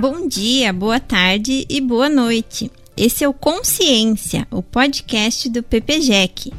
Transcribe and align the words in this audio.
Bom 0.00 0.28
dia, 0.28 0.72
boa 0.72 1.00
tarde 1.00 1.66
e 1.68 1.80
boa 1.80 2.08
noite. 2.08 2.70
Esse 2.96 3.24
é 3.24 3.28
o 3.28 3.34
Consciência, 3.34 4.46
o 4.48 4.62
podcast 4.62 5.48
do 5.48 5.60
PPGEC, 5.60 6.52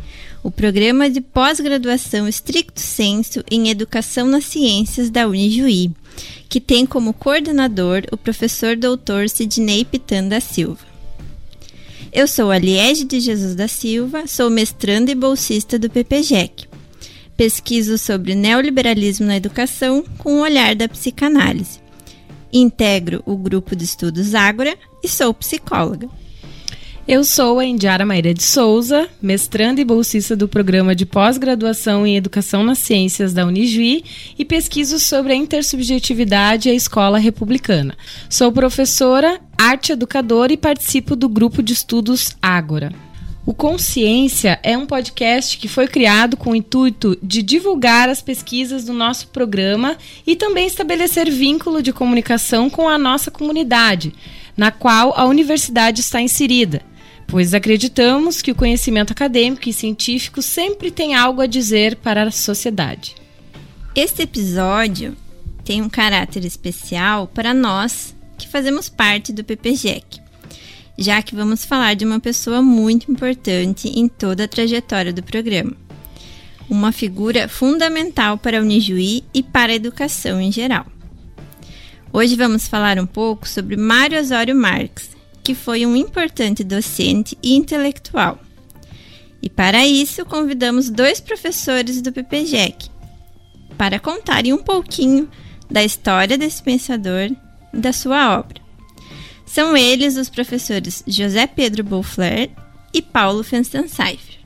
o 0.44 0.52
programa 0.52 1.10
de 1.10 1.22
pós-graduação 1.22 2.28
estricto 2.28 2.82
senso 2.82 3.42
em 3.50 3.70
Educação 3.70 4.28
nas 4.28 4.44
Ciências 4.44 5.10
da 5.10 5.26
Unijuí, 5.26 5.90
que 6.50 6.60
tem 6.60 6.86
como 6.86 7.14
coordenador 7.14 8.04
o 8.12 8.18
professor 8.18 8.76
doutor 8.76 9.30
Sidney 9.30 9.86
Pitan 9.86 10.28
da 10.28 10.42
Silva. 10.42 10.86
Eu 12.12 12.28
sou 12.28 12.52
a 12.52 12.58
Liege 12.58 13.06
de 13.06 13.22
Jesus 13.22 13.56
da 13.56 13.70
Silva, 13.70 14.28
sou 14.28 14.50
mestranda 14.50 15.12
e 15.12 15.16
bolsista 15.16 15.80
do 15.80 15.90
PPGEC. 15.90 16.68
Pesquiso 17.38 17.98
sobre 17.98 18.36
neoliberalismo 18.36 19.28
na 19.28 19.38
educação 19.38 20.04
com 20.18 20.40
o 20.40 20.42
olhar 20.42 20.76
da 20.76 20.90
psicanálise 20.90 21.80
Integro 22.52 23.22
o 23.26 23.38
grupo 23.38 23.76
de 23.76 23.84
estudos 23.84 24.34
Ágora 24.34 24.76
e 25.04 25.08
sou 25.08 25.34
psicóloga. 25.34 26.10
Eu 27.08 27.24
sou 27.24 27.58
a 27.58 27.66
Indiara 27.66 28.06
Maíra 28.06 28.36
de 28.36 28.44
Souza, 28.44 29.10
mestranda 29.20 29.82
e 29.82 29.84
bolsista 29.84 30.36
do 30.36 30.48
programa 30.48 30.94
de 30.94 31.08
pós-graduação 31.08 32.06
em 32.06 32.16
Educação 32.16 32.64
nas 32.64 32.78
Ciências 32.78 33.34
da 33.34 33.48
Unijuí 33.48 34.04
e 34.38 34.46
pesquiso 34.46 35.00
sobre 35.00 35.34
a 35.34 35.36
intersubjetividade 35.36 36.70
e 36.70 36.72
a 36.72 36.76
escola 36.76 37.18
republicana. 37.18 37.98
Sou 38.30 38.52
professora, 38.52 39.42
arte 39.58 39.92
educadora 39.92 40.54
e 40.54 40.58
participo 40.58 41.16
do 41.16 41.28
grupo 41.28 41.64
de 41.64 41.74
estudos 41.74 42.38
Ágora. 42.40 42.94
O 43.46 43.54
Consciência 43.54 44.60
é 44.62 44.78
um 44.78 44.86
podcast 44.86 45.58
que 45.58 45.68
foi 45.68 45.88
criado 45.88 46.36
com 46.36 46.52
o 46.52 46.56
intuito 46.56 47.18
de 47.24 47.42
divulgar 47.42 48.10
as 48.10 48.22
pesquisas 48.22 48.84
do 48.84 48.94
nosso 48.94 49.28
programa 49.30 49.98
e 50.28 50.36
também 50.36 50.68
estabelecer 50.68 51.32
vínculo 51.32 51.82
de 51.82 51.94
comunicação 51.94 52.70
com 52.70 52.88
a 52.88 52.98
nossa 52.98 53.32
comunidade, 53.32 54.14
na 54.58 54.72
qual 54.72 55.14
a 55.18 55.26
universidade 55.26 56.02
está 56.02 56.22
inserida, 56.22 56.82
pois 57.28 57.54
acreditamos 57.54 58.42
que 58.42 58.52
o 58.52 58.56
conhecimento 58.56 59.14
acadêmico 59.14 59.70
e 59.70 59.74
científico 59.74 60.42
sempre 60.42 60.92
tem 60.92 61.16
algo 61.16 61.42
a 61.42 61.48
dizer 61.48 61.96
para 61.96 62.24
a 62.24 62.32
sociedade. 62.32 63.16
Este 63.96 64.24
episódio 64.24 65.16
tem 65.64 65.82
um 65.82 65.90
caráter 65.90 66.46
especial 66.46 67.26
para 67.28 67.54
nós 67.54 68.16
que 68.38 68.48
fazemos 68.48 68.90
parte 68.90 69.32
do 69.32 69.44
PPGEC 69.44 70.29
já 71.00 71.22
que 71.22 71.34
vamos 71.34 71.64
falar 71.64 71.96
de 71.96 72.04
uma 72.04 72.20
pessoa 72.20 72.62
muito 72.62 73.10
importante 73.10 73.88
em 73.88 74.10
toda 74.10 74.44
a 74.44 74.48
trajetória 74.50 75.14
do 75.14 75.24
programa. 75.24 75.72
Uma 76.70 76.92
figura 76.92 77.48
fundamental 77.48 78.38
para 78.38 78.60
a 78.60 78.62
Unijuí 78.62 79.24
e 79.34 79.42
para 79.42 79.72
a 79.72 79.76
educação 79.76 80.42
em 80.42 80.52
geral. 80.52 80.86
Hoje 82.12 82.36
vamos 82.36 82.68
falar 82.68 83.00
um 83.00 83.06
pouco 83.06 83.48
sobre 83.48 83.78
Mário 83.78 84.20
Osório 84.20 84.54
Marx, 84.54 85.12
que 85.42 85.56
foi 85.56 85.86
um 85.86 85.96
importante 85.96 86.66
docente 86.66 87.38
e 87.42 87.56
intelectual. 87.56 88.38
E 89.42 89.50
para 89.50 89.88
isso 89.88 90.26
convidamos 90.26 90.90
dois 90.90 91.22
professores 91.22 92.02
do 92.02 92.12
PPGEC 92.12 92.90
para 93.78 94.00
contarem 94.00 94.52
um 94.52 94.62
pouquinho 94.62 95.30
da 95.72 95.82
história 95.82 96.38
desse 96.38 96.62
pensador 96.62 97.32
e 97.74 97.78
da 97.78 97.94
sua 97.94 98.38
obra. 98.38 98.69
São 99.50 99.76
eles 99.76 100.16
os 100.16 100.30
professores 100.30 101.04
José 101.08 101.48
Pedro 101.48 101.84
Beaufler 101.84 102.52
e 102.94 103.02
Paulo 103.02 103.44
Fenstenseifer. 103.44 104.38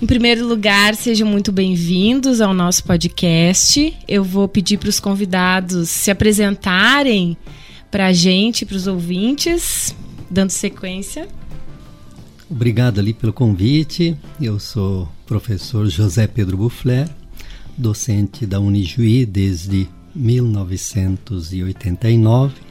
Em 0.00 0.06
primeiro 0.06 0.48
lugar, 0.48 0.94
sejam 0.94 1.28
muito 1.28 1.52
bem-vindos 1.52 2.40
ao 2.40 2.54
nosso 2.54 2.82
podcast. 2.84 3.94
Eu 4.08 4.24
vou 4.24 4.48
pedir 4.48 4.78
para 4.78 4.88
os 4.88 4.98
convidados 4.98 5.90
se 5.90 6.10
apresentarem 6.10 7.36
para 7.90 8.06
a 8.06 8.12
gente, 8.14 8.64
para 8.64 8.78
os 8.78 8.86
ouvintes, 8.86 9.94
dando 10.30 10.48
sequência. 10.48 11.28
Obrigado 12.48 12.98
ali 12.98 13.12
pelo 13.12 13.34
convite. 13.34 14.16
Eu 14.40 14.58
sou 14.58 15.06
professor 15.26 15.86
José 15.90 16.26
Pedro 16.26 16.56
Buffler, 16.56 17.06
docente 17.76 18.46
da 18.46 18.58
Unijuí 18.60 19.26
desde 19.26 19.86
1989. 20.14 22.65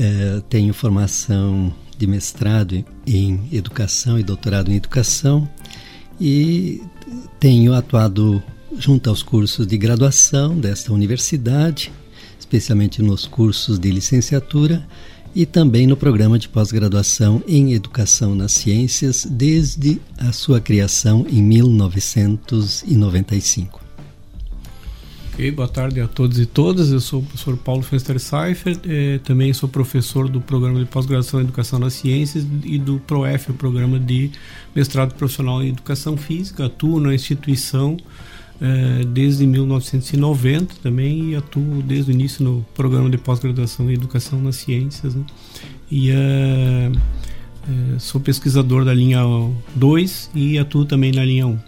É, 0.00 0.40
tenho 0.48 0.72
formação 0.72 1.74
de 1.98 2.06
mestrado 2.06 2.84
em 3.04 3.48
educação 3.50 4.16
e 4.16 4.22
doutorado 4.22 4.70
em 4.70 4.76
educação 4.76 5.50
e 6.20 6.80
tenho 7.40 7.74
atuado 7.74 8.40
junto 8.78 9.10
aos 9.10 9.24
cursos 9.24 9.66
de 9.66 9.76
graduação 9.76 10.56
desta 10.56 10.92
universidade, 10.92 11.90
especialmente 12.38 13.02
nos 13.02 13.26
cursos 13.26 13.76
de 13.76 13.90
licenciatura 13.90 14.86
e 15.34 15.44
também 15.44 15.84
no 15.84 15.96
programa 15.96 16.38
de 16.38 16.48
pós-graduação 16.48 17.42
em 17.48 17.72
Educação 17.72 18.36
nas 18.36 18.52
Ciências 18.52 19.26
desde 19.28 20.00
a 20.16 20.30
sua 20.30 20.60
criação 20.60 21.26
em 21.28 21.42
1995. 21.42 23.87
Ok, 25.38 25.52
boa 25.52 25.68
tarde 25.68 26.00
a 26.00 26.08
todos 26.08 26.36
e 26.40 26.46
todas. 26.46 26.90
Eu 26.90 26.98
sou 26.98 27.20
o 27.20 27.22
professor 27.22 27.56
Paulo 27.56 27.80
Fester 27.80 28.18
Seifer, 28.18 28.76
eh, 28.84 29.20
também 29.22 29.52
sou 29.52 29.68
professor 29.68 30.28
do 30.28 30.40
programa 30.40 30.80
de 30.80 30.86
pós-graduação 30.86 31.38
em 31.38 31.44
Educação 31.44 31.78
nas 31.78 31.92
Ciências 31.92 32.44
e 32.64 32.76
do 32.76 32.98
PROEF, 32.98 33.52
o 33.52 33.54
programa 33.54 34.00
de 34.00 34.32
mestrado 34.74 35.14
profissional 35.14 35.62
em 35.62 35.68
Educação 35.68 36.16
Física. 36.16 36.66
Atuo 36.66 36.98
na 36.98 37.14
instituição 37.14 37.96
eh, 38.60 39.04
desde 39.06 39.46
1990 39.46 40.74
também 40.82 41.30
e 41.30 41.36
atuo 41.36 41.84
desde 41.86 42.10
o 42.10 42.12
início 42.12 42.44
no 42.44 42.66
programa 42.74 43.08
de 43.08 43.16
pós-graduação 43.16 43.88
em 43.88 43.94
Educação 43.94 44.42
nas 44.42 44.56
Ciências. 44.56 45.14
Né? 45.14 45.24
E 45.88 46.10
eh, 46.10 46.90
sou 48.00 48.20
pesquisador 48.20 48.84
da 48.84 48.92
linha 48.92 49.20
2 49.76 50.32
e 50.34 50.58
atuo 50.58 50.84
também 50.84 51.12
na 51.12 51.24
linha 51.24 51.46
1. 51.46 51.67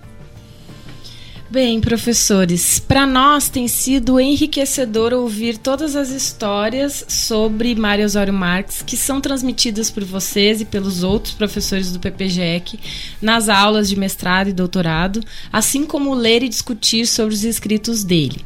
Bem, 1.50 1.80
professores, 1.80 2.78
para 2.78 3.04
nós 3.04 3.48
tem 3.48 3.66
sido 3.66 4.20
enriquecedor 4.20 5.12
ouvir 5.12 5.58
todas 5.58 5.96
as 5.96 6.10
histórias 6.10 7.04
sobre 7.08 7.74
Mário 7.74 8.04
Osório 8.04 8.32
Marx 8.32 8.84
que 8.86 8.96
são 8.96 9.20
transmitidas 9.20 9.90
por 9.90 10.04
vocês 10.04 10.60
e 10.60 10.64
pelos 10.64 11.02
outros 11.02 11.34
professores 11.34 11.90
do 11.90 11.98
PPGEC 11.98 12.78
nas 13.20 13.48
aulas 13.48 13.88
de 13.88 13.98
mestrado 13.98 14.50
e 14.50 14.52
doutorado, 14.52 15.24
assim 15.52 15.84
como 15.84 16.14
ler 16.14 16.44
e 16.44 16.48
discutir 16.48 17.04
sobre 17.04 17.34
os 17.34 17.42
escritos 17.42 18.04
dele. 18.04 18.44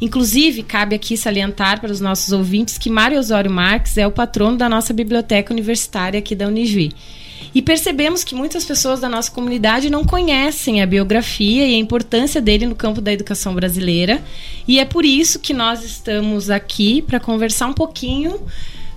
Inclusive, 0.00 0.62
cabe 0.62 0.94
aqui 0.94 1.16
salientar 1.16 1.80
para 1.80 1.90
os 1.90 2.00
nossos 2.00 2.32
ouvintes 2.32 2.78
que 2.78 2.88
Mário 2.88 3.18
Osório 3.18 3.50
Marx 3.50 3.98
é 3.98 4.06
o 4.06 4.12
patrono 4.12 4.56
da 4.56 4.68
nossa 4.68 4.94
biblioteca 4.94 5.52
universitária 5.52 6.20
aqui 6.20 6.36
da 6.36 6.46
Unijuí. 6.46 6.92
E 7.56 7.62
percebemos 7.62 8.22
que 8.22 8.34
muitas 8.34 8.66
pessoas 8.66 9.00
da 9.00 9.08
nossa 9.08 9.30
comunidade 9.30 9.88
não 9.88 10.04
conhecem 10.04 10.82
a 10.82 10.86
biografia 10.86 11.66
e 11.66 11.74
a 11.74 11.78
importância 11.78 12.38
dele 12.38 12.66
no 12.66 12.74
campo 12.74 13.00
da 13.00 13.10
educação 13.10 13.54
brasileira. 13.54 14.22
E 14.68 14.78
é 14.78 14.84
por 14.84 15.06
isso 15.06 15.38
que 15.38 15.54
nós 15.54 15.82
estamos 15.82 16.50
aqui 16.50 17.00
para 17.00 17.18
conversar 17.18 17.68
um 17.68 17.72
pouquinho 17.72 18.46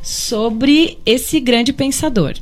sobre 0.03 0.99
esse 1.05 1.39
grande 1.39 1.71
pensador. 1.71 2.33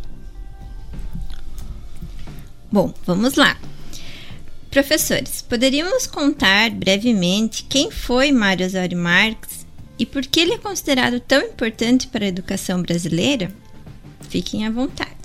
Bom, 2.72 2.92
vamos 3.06 3.36
lá. 3.36 3.56
Professores, 4.72 5.44
poderíamos 5.44 6.08
contar 6.08 6.72
brevemente 6.72 7.64
quem 7.70 7.92
foi 7.92 8.32
Mário 8.32 8.66
Osório 8.66 8.98
Marx 8.98 9.68
e 10.00 10.04
por 10.04 10.26
que 10.26 10.40
ele 10.40 10.54
é 10.54 10.58
considerado 10.58 11.20
tão 11.20 11.44
importante 11.44 12.08
para 12.08 12.26
a 12.26 12.28
educação 12.28 12.82
brasileira? 12.82 13.52
Fiquem 14.28 14.66
à 14.66 14.72
vontade. 14.72 15.17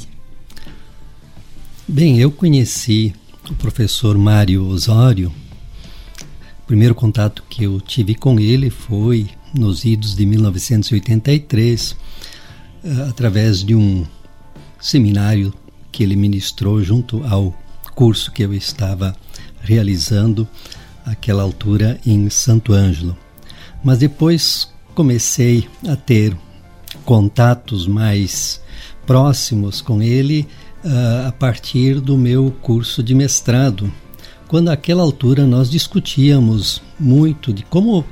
Bem, 1.88 2.20
eu 2.20 2.30
conheci 2.30 3.12
o 3.50 3.54
professor 3.54 4.16
Mário 4.16 4.64
Osório. 4.64 5.32
O 6.62 6.66
primeiro 6.66 6.94
contato 6.94 7.42
que 7.50 7.64
eu 7.64 7.80
tive 7.80 8.14
com 8.14 8.38
ele 8.38 8.70
foi 8.70 9.28
nos 9.52 9.84
idos 9.84 10.14
de 10.14 10.24
1983, 10.24 11.96
eh, 12.84 13.06
através 13.08 13.64
de 13.64 13.74
um 13.74 14.06
seminário 14.80 15.52
que 15.90 16.04
ele 16.04 16.14
ministrou 16.14 16.80
junto 16.80 17.24
ao 17.24 17.52
curso 17.96 18.30
que 18.30 18.44
eu 18.44 18.54
estava 18.54 19.14
realizando 19.60 20.46
aquela 21.04 21.42
altura 21.42 22.00
em 22.06 22.30
Santo 22.30 22.72
Ângelo. 22.72 23.18
Mas 23.82 23.98
depois 23.98 24.68
comecei 24.94 25.68
a 25.88 25.96
ter 25.96 26.36
contatos 27.04 27.88
mais 27.88 28.62
próximos 29.04 29.80
com 29.80 30.00
ele 30.00 30.46
uh, 30.84 31.28
a 31.28 31.32
partir 31.32 32.00
do 32.00 32.16
meu 32.16 32.54
curso 32.62 33.02
de 33.02 33.14
mestrado, 33.14 33.92
quando 34.48 34.66
naquela 34.66 35.02
altura 35.02 35.46
nós 35.46 35.70
discutíamos 35.70 36.82
muito 36.98 37.52
de 37.52 37.62
como 37.64 38.04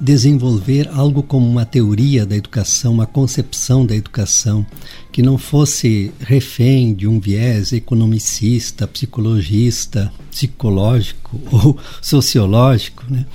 desenvolver 0.00 0.88
algo 0.92 1.22
como 1.22 1.48
uma 1.48 1.64
teoria 1.64 2.24
da 2.24 2.36
educação, 2.36 2.92
uma 2.92 3.06
concepção 3.06 3.84
da 3.84 3.96
educação 3.96 4.64
que 5.10 5.22
não 5.22 5.36
fosse 5.36 6.12
refém 6.20 6.94
de 6.94 7.06
um 7.06 7.18
viés 7.18 7.72
economicista, 7.72 8.86
psicologista, 8.86 10.12
psicológico 10.30 11.40
ou 11.50 11.76
sociológico, 12.00 13.04
né? 13.08 13.26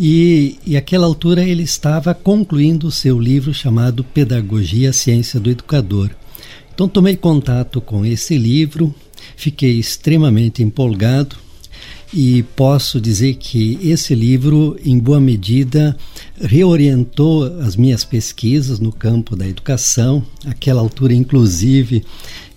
E, 0.00 0.58
e 0.64 0.76
àquela 0.76 1.06
altura 1.06 1.42
ele 1.42 1.64
estava 1.64 2.14
concluindo 2.14 2.86
o 2.86 2.92
seu 2.92 3.18
livro 3.18 3.52
chamado 3.52 4.04
Pedagogia, 4.04 4.92
Ciência 4.92 5.40
do 5.40 5.50
Educador. 5.50 6.10
Então 6.78 6.86
tomei 6.88 7.16
contato 7.16 7.80
com 7.80 8.06
esse 8.06 8.38
livro, 8.38 8.94
fiquei 9.34 9.80
extremamente 9.80 10.62
empolgado 10.62 11.34
e 12.14 12.44
posso 12.54 13.00
dizer 13.00 13.34
que 13.34 13.76
esse 13.82 14.14
livro, 14.14 14.78
em 14.84 14.96
boa 14.96 15.18
medida, 15.18 15.96
reorientou 16.40 17.42
as 17.62 17.74
minhas 17.74 18.04
pesquisas 18.04 18.78
no 18.78 18.92
campo 18.92 19.34
da 19.34 19.44
educação. 19.44 20.24
Aquela 20.46 20.80
altura, 20.80 21.12
inclusive, 21.12 22.04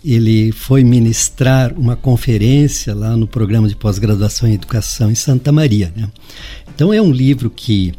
ele 0.05 0.51
foi 0.51 0.83
ministrar 0.83 1.73
uma 1.73 1.95
conferência 1.95 2.93
lá 2.93 3.17
no 3.17 3.25
programa 3.25 3.67
de 3.67 3.75
pós-graduação 3.75 4.47
em 4.47 4.53
educação 4.53 5.09
em 5.09 5.15
Santa 5.15 5.51
Maria. 5.51 5.91
Né? 5.95 6.07
Então, 6.75 6.93
é 6.93 7.01
um 7.01 7.11
livro 7.11 7.49
que, 7.49 7.91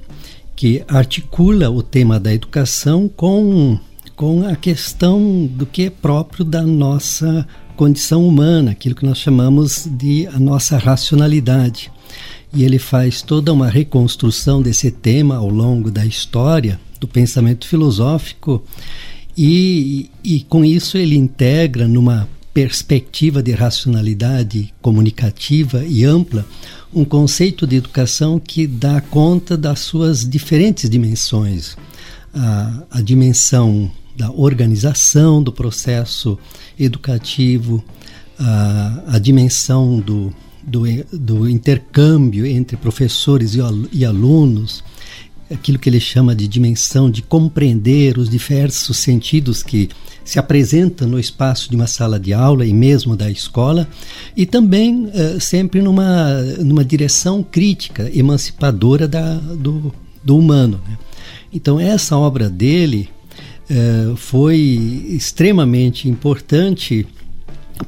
que 0.54 0.84
articula 0.86 1.68
o 1.68 1.82
tema 1.82 2.20
da 2.20 2.32
educação 2.32 3.08
com, 3.08 3.76
com 4.16 4.46
a 4.46 4.56
questão 4.56 5.46
do 5.46 5.66
que 5.66 5.84
é 5.84 5.90
próprio 5.90 6.44
da 6.44 6.62
nossa 6.62 7.46
condição 7.76 8.26
humana, 8.26 8.72
aquilo 8.72 8.94
que 8.94 9.04
nós 9.04 9.18
chamamos 9.18 9.88
de 9.90 10.26
a 10.28 10.38
nossa 10.38 10.76
racionalidade. 10.76 11.90
E 12.54 12.64
ele 12.64 12.78
faz 12.78 13.22
toda 13.22 13.52
uma 13.52 13.68
reconstrução 13.68 14.60
desse 14.60 14.90
tema 14.90 15.36
ao 15.36 15.48
longo 15.48 15.90
da 15.90 16.04
história 16.04 16.78
do 17.00 17.08
pensamento 17.08 17.66
filosófico 17.66 18.62
e, 19.36 20.10
e 20.22 20.40
com 20.40 20.64
isso 20.64 20.98
ele 20.98 21.16
integra 21.16 21.88
numa 21.88 22.28
perspectiva 22.52 23.42
de 23.42 23.52
racionalidade 23.52 24.72
comunicativa 24.82 25.84
e 25.84 26.04
ampla 26.04 26.46
um 26.94 27.04
conceito 27.04 27.66
de 27.66 27.76
educação 27.76 28.38
que 28.38 28.66
dá 28.66 29.00
conta 29.00 29.56
das 29.56 29.80
suas 29.80 30.28
diferentes 30.28 30.90
dimensões. 30.90 31.76
A, 32.34 32.82
a 32.90 33.00
dimensão 33.00 33.90
da 34.16 34.30
organização 34.30 35.42
do 35.42 35.52
processo 35.52 36.38
educativo, 36.78 37.82
a, 38.38 39.02
a 39.14 39.18
dimensão 39.18 40.00
do, 40.00 40.32
do, 40.62 40.82
do, 41.12 41.48
intercâmbio 41.48 42.46
entre 42.46 42.76
professores 42.76 43.54
e, 43.92 44.04
alunos, 44.04 44.82
aquilo 45.50 45.78
que 45.78 45.88
ele 45.88 46.00
chama 46.00 46.34
de 46.34 46.48
dimensão 46.48 47.10
de 47.10 47.22
compreender 47.22 48.18
os 48.18 48.28
diversos 48.28 48.96
sentidos 48.96 49.62
que 49.62 49.88
se 50.24 50.38
apresentam 50.38 51.08
no 51.08 51.18
espaço 51.18 51.68
de 51.68 51.74
uma 51.74 51.86
sala 51.86 52.18
de 52.18 52.32
aula 52.32 52.64
e 52.64 52.72
mesmo 52.72 53.16
da 53.16 53.30
escola, 53.30 53.88
e 54.36 54.46
também 54.46 55.06
uh, 55.06 55.40
sempre 55.40 55.82
numa, 55.82 56.40
numa 56.60 56.84
direção 56.84 57.42
crítica, 57.42 58.10
emancipadora 58.14 59.08
da, 59.08 59.34
do, 59.34 59.92
do 60.22 60.38
humano. 60.38 60.80
Né? 60.88 60.96
Então, 61.52 61.78
essa 61.78 62.16
obra 62.16 62.48
dele 62.48 63.10
uh, 63.72 64.16
foi 64.16 64.56
extremamente 65.08 66.08
importante 66.08 67.06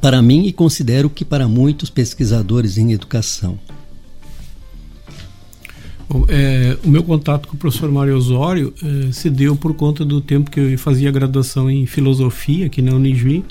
para 0.01 0.21
mim 0.23 0.47
e 0.47 0.53
considero 0.53 1.09
que 1.11 1.25
para 1.25 1.47
muitos 1.47 1.91
pesquisadores 1.91 2.79
em 2.79 2.93
educação. 2.93 3.59
Bom, 6.09 6.27
é, 6.29 6.77
o 6.85 6.89
meu 6.91 7.03
contato 7.03 7.49
com 7.49 7.57
o 7.57 7.59
professor 7.59 7.91
Mário 7.91 8.15
Osório 8.17 8.75
é, 8.83 9.13
se 9.13 9.31
deu 9.31 9.57
por 9.57 9.75
conta 9.75 10.05
do 10.05 10.21
tempo 10.21 10.51
que 10.51 10.61
eu 10.61 10.79
fazia 10.79 11.11
graduação 11.11 11.71
em 11.71 11.87
filosofia 11.87 12.67
aqui 12.67 12.83
na 12.83 12.95
Unijuí 12.95 13.43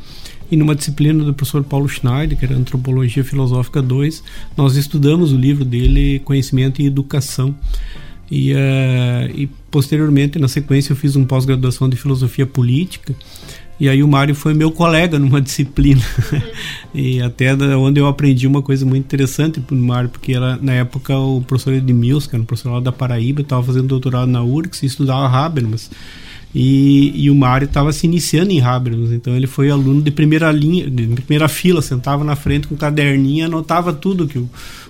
e 0.52 0.56
numa 0.56 0.76
disciplina 0.76 1.24
do 1.24 1.34
professor 1.34 1.64
Paulo 1.64 1.90
Schneider, 1.90 2.38
que 2.38 2.46
era 2.46 2.56
Antropologia 2.56 3.24
Filosófica 3.24 3.82
2, 3.82 4.24
nós 4.56 4.76
estudamos 4.76 5.32
o 5.32 5.38
livro 5.38 5.66
dele, 5.66 6.20
Conhecimento 6.20 6.80
e 6.82 6.86
Educação. 6.86 7.56
E, 8.32 8.54
uh, 8.54 8.56
e 9.36 9.48
posteriormente, 9.70 10.40
na 10.40 10.48
sequência, 10.48 10.94
eu 10.94 10.96
fiz 10.96 11.16
um 11.16 11.26
pós-graduação 11.26 11.88
de 11.90 11.96
Filosofia 11.96 12.46
Política 12.46 13.16
e 13.80 13.90
aí 13.90 14.04
o 14.04 14.08
Mário 14.08 14.36
foi 14.36 14.54
meu 14.54 14.72
colega 14.72 15.18
numa 15.18 15.42
disciplina. 15.42 16.02
e 16.94 17.22
até 17.22 17.54
onde 17.76 18.00
eu 18.00 18.08
aprendi 18.08 18.48
uma 18.48 18.62
coisa 18.62 18.86
muito 18.86 19.04
interessante 19.04 19.60
pro 19.60 19.76
Mário, 19.76 20.10
porque 20.10 20.34
era, 20.34 20.58
na 20.62 20.74
época 20.74 21.18
o 21.18 21.42
professor 21.42 21.74
Edmilson, 21.74 22.30
que 22.30 22.36
era 22.36 22.44
um 22.44 22.46
professor 22.46 22.72
lá 22.72 22.80
da 22.80 22.92
Paraíba, 22.92 23.42
estava 23.42 23.64
fazendo 23.64 23.88
doutorado 23.88 24.28
na 24.28 24.44
URGS 24.44 24.84
e 24.84 24.86
estudava 24.86 25.28
Habermas. 25.28 25.90
E, 26.56 27.12
e 27.16 27.32
o 27.32 27.36
Mário 27.36 27.66
estava 27.66 27.92
se 27.92 28.06
iniciando 28.06 28.52
em 28.52 28.62
Habermas, 28.62 29.12
então 29.12 29.36
ele 29.36 29.48
foi 29.48 29.72
aluno 29.72 30.04
de 30.04 30.12
primeira 30.12 30.52
linha, 30.52 30.88
de 30.88 31.08
primeira 31.22 31.48
fila, 31.48 31.82
sentava 31.82 32.24
na 32.24 32.36
frente 32.36 32.68
com 32.68 32.76
um 32.76 32.78
caderninho 32.78 33.48
anotava 33.48 33.92
tudo 33.92 34.28
que 34.28 34.38
o, 34.38 34.48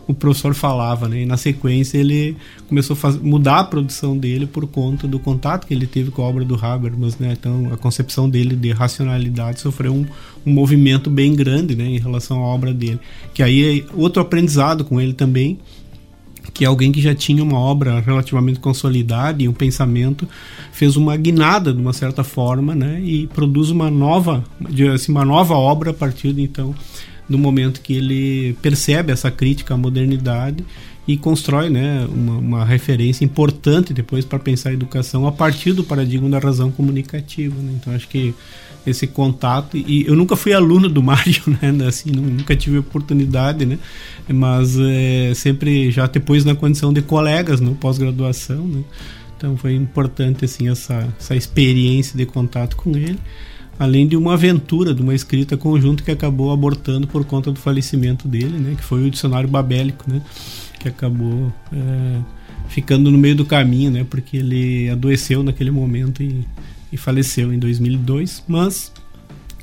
o 0.07 0.13
professor 0.13 0.53
falava, 0.53 1.07
né? 1.07 1.21
E 1.21 1.25
na 1.25 1.37
sequência 1.37 1.97
ele 1.97 2.35
começou 2.67 2.97
a 3.03 3.11
mudar 3.11 3.59
a 3.59 3.63
produção 3.63 4.17
dele 4.17 4.45
por 4.45 4.67
conta 4.67 5.07
do 5.07 5.17
contato 5.17 5.65
que 5.65 5.73
ele 5.73 5.87
teve 5.87 6.11
com 6.11 6.21
a 6.21 6.25
obra 6.25 6.43
do 6.43 6.55
Habermas, 6.55 7.17
né? 7.17 7.35
Então 7.39 7.71
a 7.71 7.77
concepção 7.77 8.29
dele 8.29 8.55
de 8.55 8.71
racionalidade 8.71 9.61
sofreu 9.61 9.93
um, 9.93 10.05
um 10.45 10.51
movimento 10.51 11.09
bem 11.09 11.33
grande, 11.35 11.75
né? 11.75 11.85
Em 11.85 11.99
relação 11.99 12.39
à 12.39 12.45
obra 12.47 12.73
dele. 12.73 12.99
Que 13.33 13.41
aí 13.41 13.79
é 13.79 13.85
outro 13.93 14.21
aprendizado 14.21 14.83
com 14.83 14.99
ele 14.99 15.13
também, 15.13 15.57
que 16.53 16.65
é 16.65 16.67
alguém 16.67 16.91
que 16.91 17.01
já 17.01 17.15
tinha 17.15 17.41
uma 17.41 17.57
obra 17.57 18.01
relativamente 18.01 18.59
consolidada 18.59 19.41
e 19.41 19.47
um 19.47 19.53
pensamento 19.53 20.27
fez 20.73 20.97
uma 20.97 21.15
guinada 21.15 21.73
de 21.73 21.79
uma 21.79 21.93
certa 21.93 22.25
forma, 22.25 22.75
né? 22.75 22.99
E 23.01 23.27
produz 23.27 23.69
uma 23.69 23.89
nova, 23.89 24.43
assim, 24.93 25.13
uma 25.13 25.23
nova 25.23 25.55
obra 25.55 25.91
a 25.91 25.93
partir 25.93 26.33
de 26.33 26.41
então 26.41 26.75
do 27.27 27.37
momento 27.37 27.81
que 27.81 27.93
ele 27.93 28.53
percebe 28.61 29.11
essa 29.11 29.31
crítica 29.31 29.73
à 29.73 29.77
modernidade 29.77 30.63
e 31.07 31.17
constrói 31.17 31.69
né, 31.69 32.07
uma, 32.09 32.37
uma 32.37 32.65
referência 32.65 33.25
importante 33.25 33.93
depois 33.93 34.23
para 34.23 34.39
pensar 34.39 34.69
a 34.69 34.73
educação 34.73 35.27
a 35.27 35.31
partir 35.31 35.73
do 35.73 35.83
paradigma 35.83 36.29
da 36.29 36.39
razão 36.39 36.71
comunicativa. 36.71 37.55
Né? 37.61 37.73
Então 37.79 37.93
acho 37.93 38.07
que 38.07 38.33
esse 38.85 39.07
contato 39.07 39.77
e 39.77 40.05
eu 40.05 40.15
nunca 40.15 40.35
fui 40.35 40.53
aluno 40.53 40.89
do 40.89 41.01
Mário, 41.03 41.41
né? 41.61 41.87
Assim, 41.87 42.11
nunca 42.11 42.55
tive 42.55 42.77
oportunidade, 42.77 43.65
né? 43.65 43.79
Mas 44.27 44.77
é, 44.77 45.33
sempre 45.33 45.89
já 45.89 46.05
depois 46.05 46.43
na 46.43 46.53
condição 46.53 46.91
de 46.91 47.01
colegas 47.01 47.61
no 47.61 47.75
pós-graduação, 47.75 48.67
né? 48.67 48.83
Então 49.37 49.57
foi 49.57 49.73
importante 49.73 50.45
assim 50.45 50.69
essa, 50.69 51.07
essa 51.17 51.35
experiência 51.35 52.17
de 52.17 52.25
contato 52.25 52.75
com 52.75 52.95
ele 52.95 53.19
além 53.77 54.07
de 54.07 54.15
uma 54.15 54.33
aventura, 54.33 54.93
de 54.93 55.01
uma 55.01 55.13
escrita 55.13 55.57
conjunta 55.57 56.03
que 56.03 56.11
acabou 56.11 56.51
abortando 56.51 57.07
por 57.07 57.25
conta 57.25 57.51
do 57.51 57.59
falecimento 57.59 58.27
dele, 58.27 58.57
né, 58.57 58.75
que 58.75 58.83
foi 58.83 59.07
o 59.07 59.11
dicionário 59.11 59.49
babélico, 59.49 60.05
né, 60.11 60.21
que 60.79 60.87
acabou 60.87 61.51
é, 61.71 62.19
ficando 62.67 63.09
no 63.09 63.17
meio 63.17 63.35
do 63.35 63.45
caminho, 63.45 63.91
né, 63.91 64.05
porque 64.09 64.37
ele 64.37 64.89
adoeceu 64.89 65.43
naquele 65.43 65.71
momento 65.71 66.21
e, 66.21 66.45
e 66.91 66.97
faleceu 66.97 67.53
em 67.53 67.59
2002, 67.59 68.43
mas 68.47 68.91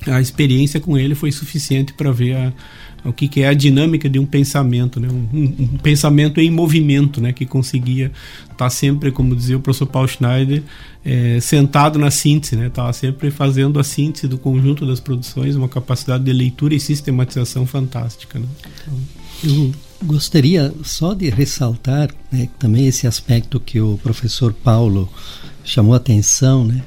a 0.07 0.21
experiência 0.21 0.81
com 0.81 0.97
ele 0.97 1.14
foi 1.14 1.31
suficiente 1.31 1.93
para 1.93 2.11
ver 2.11 2.37
a, 2.37 2.52
o 3.04 3.12
que, 3.12 3.28
que, 3.28 3.42
é 3.42 3.49
a 3.49 3.54
dinâmica 3.54 4.09
de 4.09 4.19
um 4.19 4.26
pensamento, 4.26 5.00
né? 5.00 5.09
Um, 5.09 5.28
um, 5.33 5.45
um, 5.61 5.78
pensamento 5.78 6.40
em 6.40 6.50
movimento, 6.50 7.21
né? 7.21 7.33
que 7.33 7.47
conseguia 7.47 8.12
estar 8.42 8.57
tá 8.57 8.71
sempre, 8.71 9.11
como 9.11 9.35
dizia 9.35 9.57
o 9.57 9.61
professor 9.61 9.87
Paul 9.87 10.07
Schneider, 10.07 10.62
é, 11.04 11.40
sentado 11.40 11.99
na 11.99 12.11
síntese, 12.11 12.57
né? 12.57 12.66
estava 12.66 12.92
sempre 12.92 13.30
fazendo 13.30 13.80
a 13.80 13.85
síntese 13.85 14.28
do 14.28 14.37
conjunto 14.37 14.87
das 14.87 15.00
produções, 15.00 15.57
uma 15.57 15.69
capacidade 15.69 16.25
de 16.25 16.33
leitura 16.33 16.75
e 16.75 16.80
sistematização 16.80 17.66
fantástica. 17.66 18.38
Né? 18.38 18.47
Então, 18.83 18.99
eu 19.42 19.73
gostaria 20.04 20.73
só 20.83 21.14
de 21.14 21.30
ressaltar 21.30 22.11
né, 22.30 22.49
também 22.59 22.87
esse 22.87 23.07
aspecto 23.07 23.59
que 23.59 23.80
o 23.80 23.99
professor 24.02 24.52
Paulo 24.52 25.09
chamou 25.64 25.95
a 25.95 25.97
atenção, 25.97 26.64
né? 26.64 26.83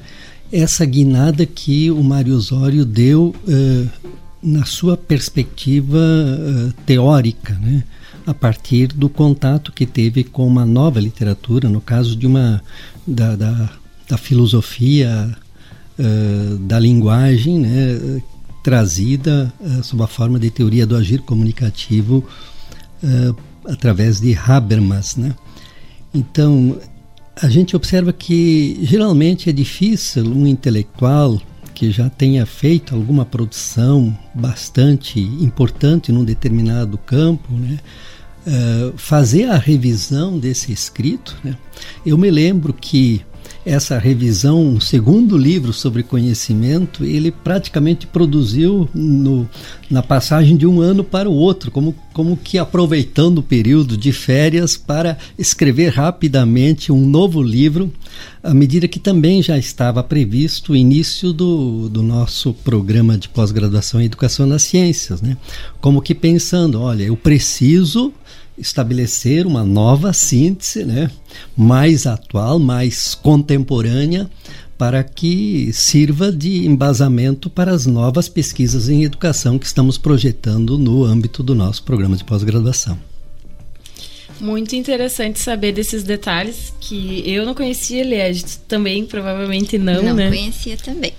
essa 0.52 0.84
guinada 0.84 1.44
que 1.44 1.90
o 1.90 2.02
Mário 2.02 2.36
Osório 2.36 2.84
deu 2.84 3.34
uh, 3.48 4.14
na 4.44 4.66
sua 4.66 4.94
perspectiva 4.94 5.96
uh, 5.98 6.72
teórica, 6.84 7.54
né? 7.54 7.82
a 8.26 8.34
partir 8.34 8.88
do 8.88 9.08
contato 9.08 9.72
que 9.72 9.86
teve 9.86 10.22
com 10.22 10.46
uma 10.46 10.66
nova 10.66 11.00
literatura, 11.00 11.68
no 11.68 11.80
caso 11.80 12.14
de 12.14 12.26
uma 12.26 12.62
da, 13.06 13.34
da, 13.36 13.70
da 14.08 14.18
filosofia 14.18 15.34
uh, 15.98 16.58
da 16.58 16.78
linguagem, 16.78 17.58
né? 17.58 18.20
trazida 18.62 19.52
uh, 19.60 19.82
sob 19.82 20.02
a 20.02 20.06
forma 20.06 20.38
de 20.38 20.50
teoria 20.50 20.86
do 20.86 20.94
agir 20.94 21.20
comunicativo 21.20 22.24
através 23.66 24.18
de 24.18 24.34
Habermas, 24.34 25.16
né? 25.16 25.34
Então 26.14 26.78
a 27.36 27.48
gente 27.50 27.76
observa 27.76 28.14
que 28.14 28.78
geralmente 28.82 29.50
é 29.50 29.52
difícil 29.52 30.24
um 30.24 30.46
intelectual 30.46 31.38
que 31.74 31.90
já 31.90 32.08
tenha 32.08 32.46
feito 32.46 32.94
alguma 32.94 33.24
produção 33.24 34.16
bastante 34.34 35.20
importante 35.20 36.12
num 36.12 36.24
determinado 36.24 36.96
campo, 36.96 37.52
né? 37.52 37.78
Uh, 38.46 38.92
fazer 38.96 39.44
a 39.50 39.56
revisão 39.56 40.38
desse 40.38 40.70
escrito. 40.70 41.34
Né? 41.42 41.56
Eu 42.04 42.18
me 42.18 42.30
lembro 42.30 42.74
que 42.74 43.24
essa 43.64 43.98
revisão, 43.98 44.62
um 44.62 44.80
segundo 44.80 45.38
livro 45.38 45.72
sobre 45.72 46.02
conhecimento, 46.02 47.04
ele 47.04 47.30
praticamente 47.30 48.06
produziu 48.06 48.88
no, 48.94 49.48
na 49.90 50.02
passagem 50.02 50.56
de 50.56 50.66
um 50.66 50.80
ano 50.82 51.02
para 51.02 51.30
o 51.30 51.32
outro, 51.32 51.70
como, 51.70 51.94
como 52.12 52.36
que 52.36 52.58
aproveitando 52.58 53.38
o 53.38 53.42
período 53.42 53.96
de 53.96 54.12
férias 54.12 54.76
para 54.76 55.16
escrever 55.38 55.88
rapidamente 55.94 56.92
um 56.92 57.06
novo 57.06 57.42
livro, 57.42 57.90
à 58.42 58.52
medida 58.52 58.86
que 58.86 58.98
também 58.98 59.42
já 59.42 59.56
estava 59.56 60.02
previsto 60.02 60.72
o 60.72 60.76
início 60.76 61.32
do, 61.32 61.88
do 61.88 62.02
nosso 62.02 62.52
programa 62.52 63.16
de 63.16 63.30
pós-graduação 63.30 64.00
em 64.00 64.04
Educação 64.04 64.46
nas 64.46 64.62
Ciências. 64.62 65.22
Né? 65.22 65.38
Como 65.80 66.02
que 66.02 66.14
pensando, 66.14 66.80
olha, 66.80 67.04
eu 67.04 67.16
preciso 67.16 68.12
estabelecer 68.56 69.46
uma 69.46 69.64
nova 69.64 70.12
síntese, 70.12 70.84
né, 70.84 71.10
mais 71.56 72.06
atual, 72.06 72.58
mais 72.58 73.14
contemporânea, 73.14 74.30
para 74.78 75.02
que 75.04 75.72
sirva 75.72 76.32
de 76.32 76.66
embasamento 76.66 77.48
para 77.48 77.72
as 77.72 77.86
novas 77.86 78.28
pesquisas 78.28 78.88
em 78.88 79.04
educação 79.04 79.58
que 79.58 79.66
estamos 79.66 79.96
projetando 79.96 80.76
no 80.76 81.04
âmbito 81.04 81.42
do 81.42 81.54
nosso 81.54 81.82
programa 81.82 82.16
de 82.16 82.24
pós-graduação. 82.24 82.98
Muito 84.40 84.74
interessante 84.74 85.38
saber 85.38 85.72
desses 85.72 86.02
detalhes 86.02 86.74
que 86.80 87.22
eu 87.24 87.46
não 87.46 87.54
conhecia, 87.54 88.02
Lied, 88.02 88.44
também 88.66 89.06
provavelmente 89.06 89.78
não, 89.78 90.02
não 90.02 90.14
né? 90.14 90.24
Não 90.24 90.36
conhecia 90.36 90.76
também. 90.76 91.12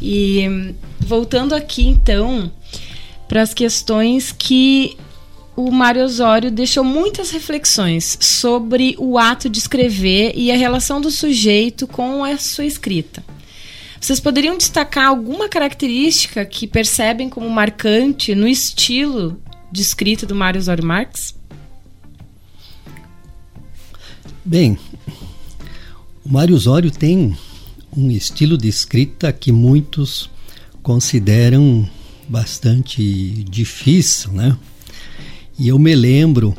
E 0.00 0.74
voltando 0.98 1.54
aqui 1.54 1.86
então 1.86 2.50
para 3.28 3.42
as 3.42 3.52
questões 3.52 4.32
que 4.32 4.96
o 5.56 5.70
Mário 5.72 6.04
Osório 6.04 6.50
deixou 6.50 6.84
muitas 6.84 7.30
reflexões 7.30 8.18
sobre 8.20 8.94
o 8.98 9.16
ato 9.16 9.48
de 9.48 9.58
escrever 9.58 10.34
e 10.36 10.52
a 10.52 10.56
relação 10.56 11.00
do 11.00 11.10
sujeito 11.10 11.86
com 11.86 12.22
a 12.22 12.36
sua 12.36 12.66
escrita. 12.66 13.24
Vocês 13.98 14.20
poderiam 14.20 14.58
destacar 14.58 15.06
alguma 15.06 15.48
característica 15.48 16.44
que 16.44 16.66
percebem 16.66 17.30
como 17.30 17.48
marcante 17.48 18.34
no 18.34 18.46
estilo 18.46 19.40
de 19.72 19.80
escrita 19.80 20.26
do 20.26 20.34
Mário 20.34 20.60
Osório 20.60 20.84
Marx? 20.84 21.34
Bem, 24.44 24.78
o 26.22 26.28
Mário 26.28 26.54
Osório 26.54 26.90
tem 26.90 27.34
um 27.96 28.10
estilo 28.10 28.58
de 28.58 28.68
escrita 28.68 29.32
que 29.32 29.50
muitos 29.50 30.30
consideram 30.82 31.88
bastante 32.28 33.02
difícil, 33.48 34.32
né? 34.32 34.56
E 35.58 35.68
eu 35.68 35.78
me 35.78 35.94
lembro 35.94 36.54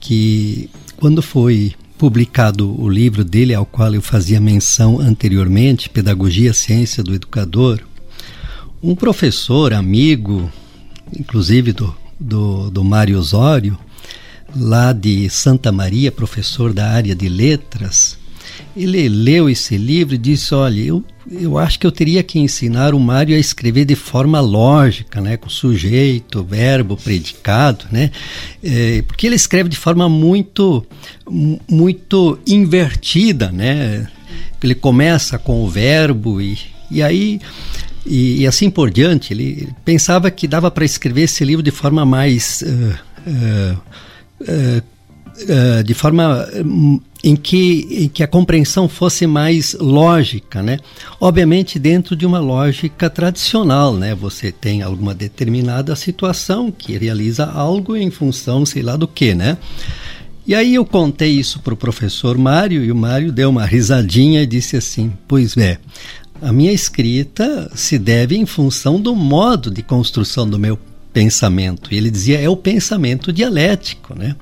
que 0.00 0.70
quando 0.96 1.20
foi 1.20 1.74
publicado 1.98 2.80
o 2.80 2.88
livro 2.88 3.24
dele, 3.24 3.54
ao 3.54 3.66
qual 3.66 3.94
eu 3.94 4.02
fazia 4.02 4.40
menção 4.40 4.98
anteriormente, 4.98 5.90
Pedagogia 5.90 6.52
Ciência 6.54 7.02
do 7.02 7.14
Educador, 7.14 7.80
um 8.82 8.94
professor, 8.94 9.72
amigo, 9.72 10.50
inclusive 11.16 11.72
do, 11.72 11.94
do, 12.18 12.70
do 12.70 12.82
Mário 12.82 13.18
Osório, 13.18 13.78
lá 14.56 14.92
de 14.92 15.28
Santa 15.30 15.70
Maria, 15.70 16.10
professor 16.10 16.72
da 16.72 16.88
área 16.88 17.14
de 17.14 17.28
letras, 17.28 18.18
ele 18.76 19.08
leu 19.08 19.48
esse 19.48 19.76
livro 19.76 20.14
e 20.14 20.18
disse: 20.18 20.54
Olha, 20.54 20.80
eu, 20.80 21.04
eu 21.30 21.58
acho 21.58 21.78
que 21.78 21.86
eu 21.86 21.92
teria 21.92 22.22
que 22.22 22.38
ensinar 22.38 22.94
o 22.94 23.00
Mário 23.00 23.36
a 23.36 23.38
escrever 23.38 23.84
de 23.84 23.94
forma 23.94 24.40
lógica, 24.40 25.20
né, 25.20 25.36
com 25.36 25.48
sujeito, 25.48 26.42
verbo, 26.42 26.96
predicado, 26.96 27.86
né, 27.90 28.10
é, 28.62 29.02
porque 29.02 29.26
ele 29.26 29.36
escreve 29.36 29.68
de 29.68 29.76
forma 29.76 30.08
muito, 30.08 30.84
muito 31.68 32.38
invertida, 32.46 33.50
né. 33.50 34.08
Ele 34.62 34.74
começa 34.76 35.38
com 35.38 35.64
o 35.64 35.68
verbo 35.68 36.40
e, 36.40 36.56
e 36.88 37.02
aí 37.02 37.40
e, 38.06 38.42
e 38.42 38.46
assim 38.46 38.70
por 38.70 38.90
diante. 38.90 39.32
Ele 39.32 39.68
pensava 39.84 40.30
que 40.30 40.46
dava 40.46 40.70
para 40.70 40.84
escrever 40.84 41.22
esse 41.22 41.44
livro 41.44 41.62
de 41.62 41.70
forma 41.70 42.04
mais 42.04 42.62
uh, 42.62 42.98
uh, 43.30 44.82
uh, 45.40 45.84
de 45.84 45.94
forma 45.94 46.48
em 47.22 47.36
que, 47.36 47.86
em 47.90 48.08
que 48.08 48.22
a 48.22 48.26
compreensão 48.26 48.88
fosse 48.88 49.26
mais 49.26 49.74
lógica, 49.74 50.62
né? 50.62 50.78
Obviamente 51.20 51.78
dentro 51.78 52.16
de 52.16 52.26
uma 52.26 52.40
lógica 52.40 53.08
tradicional, 53.08 53.94
né? 53.94 54.14
Você 54.14 54.50
tem 54.50 54.82
alguma 54.82 55.14
determinada 55.14 55.94
situação 55.94 56.72
que 56.72 56.98
realiza 56.98 57.46
algo 57.46 57.96
em 57.96 58.10
função, 58.10 58.66
sei 58.66 58.82
lá 58.82 58.96
do 58.96 59.06
que, 59.06 59.34
né? 59.34 59.56
E 60.44 60.56
aí 60.56 60.74
eu 60.74 60.84
contei 60.84 61.30
isso 61.30 61.60
para 61.60 61.72
o 61.72 61.76
professor 61.76 62.36
Mário 62.36 62.84
e 62.84 62.90
o 62.90 62.96
Mário 62.96 63.30
deu 63.30 63.48
uma 63.50 63.64
risadinha 63.64 64.42
e 64.42 64.46
disse 64.46 64.76
assim: 64.76 65.12
Pois 65.28 65.56
é, 65.56 65.78
a 66.40 66.52
minha 66.52 66.72
escrita 66.72 67.70
se 67.76 67.96
deve 67.96 68.36
em 68.36 68.44
função 68.44 69.00
do 69.00 69.14
modo 69.14 69.70
de 69.70 69.84
construção 69.84 70.48
do 70.48 70.58
meu 70.58 70.76
pensamento. 71.12 71.92
E 71.92 71.96
ele 71.96 72.10
dizia 72.10 72.40
é 72.40 72.48
o 72.48 72.56
pensamento 72.56 73.32
dialético, 73.32 74.14
né? 74.18 74.34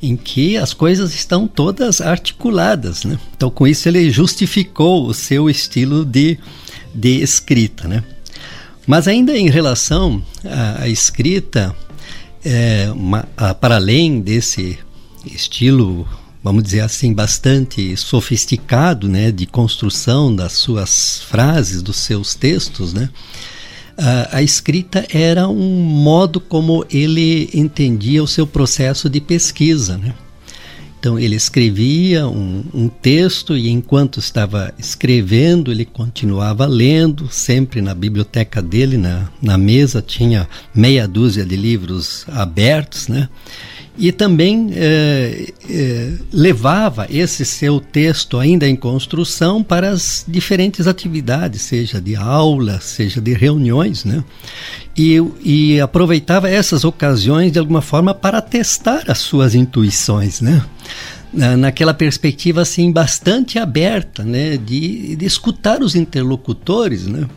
em 0.00 0.16
que 0.16 0.56
as 0.56 0.72
coisas 0.72 1.14
estão 1.14 1.46
todas 1.46 2.00
articuladas. 2.00 3.04
Né? 3.04 3.18
Então, 3.36 3.50
com 3.50 3.66
isso, 3.66 3.88
ele 3.88 4.10
justificou 4.10 5.06
o 5.06 5.14
seu 5.14 5.48
estilo 5.48 6.04
de, 6.04 6.38
de 6.94 7.22
escrita. 7.22 7.86
Né? 7.86 8.02
Mas, 8.86 9.06
ainda 9.06 9.36
em 9.36 9.48
relação 9.48 10.22
à, 10.44 10.82
à 10.82 10.88
escrita, 10.88 11.74
é, 12.44 12.90
uma, 12.92 13.26
a, 13.36 13.54
para 13.54 13.76
além 13.76 14.20
desse 14.20 14.78
estilo, 15.26 16.06
vamos 16.42 16.62
dizer 16.62 16.80
assim, 16.80 17.12
bastante 17.12 17.96
sofisticado 17.96 19.08
né, 19.08 19.30
de 19.30 19.46
construção 19.46 20.34
das 20.34 20.52
suas 20.52 21.22
frases, 21.22 21.82
dos 21.82 21.96
seus 21.96 22.34
textos, 22.34 22.92
né? 22.92 23.08
A, 23.96 24.42
escrita 24.42 25.06
era 25.12 25.48
um 25.48 25.80
modo 25.82 26.40
como 26.40 26.84
ele 26.90 27.48
entendia 27.54 28.22
o 28.22 28.26
seu 28.26 28.46
processo 28.46 29.08
de 29.08 29.20
pesquisa. 29.20 29.96
Né? 29.96 30.14
Então 30.98 31.18
ele 31.18 31.36
escrevia 31.36 32.26
um, 32.26 32.64
um, 32.72 32.88
texto 32.88 33.56
e 33.56 33.68
enquanto 33.68 34.18
estava 34.18 34.72
escrevendo 34.78 35.70
ele 35.70 35.84
continuava 35.84 36.64
lendo, 36.66 37.28
sempre 37.30 37.82
na 37.82 37.94
biblioteca 37.94 38.62
dele, 38.62 38.96
na, 38.96 39.28
na 39.40 39.58
mesa 39.58 40.00
tinha 40.00 40.48
meia 40.74 41.06
dúzia 41.06 41.44
de 41.44 41.56
livros 41.56 42.24
abertos, 42.28 43.08
né? 43.08 43.28
E 43.96 44.10
também 44.10 44.70
é, 44.72 45.52
é, 45.70 46.12
levava 46.32 47.06
esse 47.08 47.44
seu 47.44 47.78
texto 47.78 48.38
ainda 48.38 48.68
em 48.68 48.74
construção 48.74 49.62
para 49.62 49.90
as 49.90 50.24
diferentes 50.26 50.86
atividades, 50.86 51.62
seja 51.62 52.00
de 52.00 52.16
aula, 52.16 52.80
seja 52.80 53.20
de 53.20 53.32
reuniões, 53.34 54.04
né? 54.04 54.24
E, 54.96 55.22
e 55.44 55.80
aproveitava 55.80 56.50
essas 56.50 56.84
ocasiões 56.84 57.52
de 57.52 57.58
alguma 57.58 57.82
forma 57.82 58.14
para 58.14 58.40
testar 58.40 59.04
as 59.08 59.18
suas 59.18 59.54
intuições, 59.54 60.40
né? 60.40 60.64
naquela 61.58 61.92
perspectiva 61.92 62.62
assim 62.62 62.92
bastante 62.92 63.58
aberta, 63.58 64.22
né, 64.22 64.56
de, 64.56 65.16
de 65.16 65.26
escutar 65.26 65.82
os 65.82 65.96
interlocutores, 65.96 67.08
né, 67.08 67.28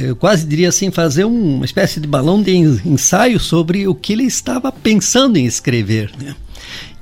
eu 0.00 0.16
quase 0.16 0.46
diria 0.46 0.68
assim, 0.68 0.90
fazer 0.90 1.24
uma 1.24 1.64
espécie 1.64 2.00
de 2.00 2.06
balão 2.06 2.42
de 2.42 2.54
ensaio 2.56 3.40
sobre 3.40 3.86
o 3.88 3.94
que 3.94 4.12
ele 4.12 4.24
estava 4.24 4.70
pensando 4.70 5.36
em 5.36 5.44
escrever. 5.44 6.10
Né? 6.20 6.34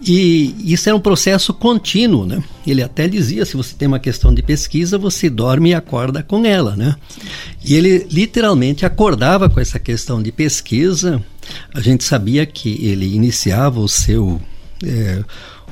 E 0.00 0.55
isso 0.73 0.88
era 0.88 0.97
um 0.97 1.00
processo 1.00 1.55
contínuo, 1.55 2.26
né? 2.26 2.43
Ele 2.67 2.83
até 2.83 3.09
dizia, 3.09 3.47
se 3.47 3.57
você 3.57 3.75
tem 3.75 3.88
uma 3.88 3.99
questão 3.99 4.33
de 4.33 4.43
pesquisa, 4.43 4.99
você 4.99 5.31
dorme 5.31 5.71
e 5.71 5.75
acorda 5.75 6.23
com 6.23 6.45
ela, 6.45 6.76
né? 6.76 6.97
E 7.65 7.75
ele 7.75 8.07
literalmente 8.11 8.85
acordava 8.85 9.49
com 9.49 9.59
essa 9.59 9.79
questão 9.79 10.23
de 10.23 10.31
pesquisa. 10.31 11.23
A 11.75 11.81
gente 11.81 12.05
sabia 12.05 12.45
que 12.45 12.87
ele 12.87 13.15
iniciava 13.15 13.81
o 13.81 13.88
seu, 13.88 14.41
é, 14.85 15.25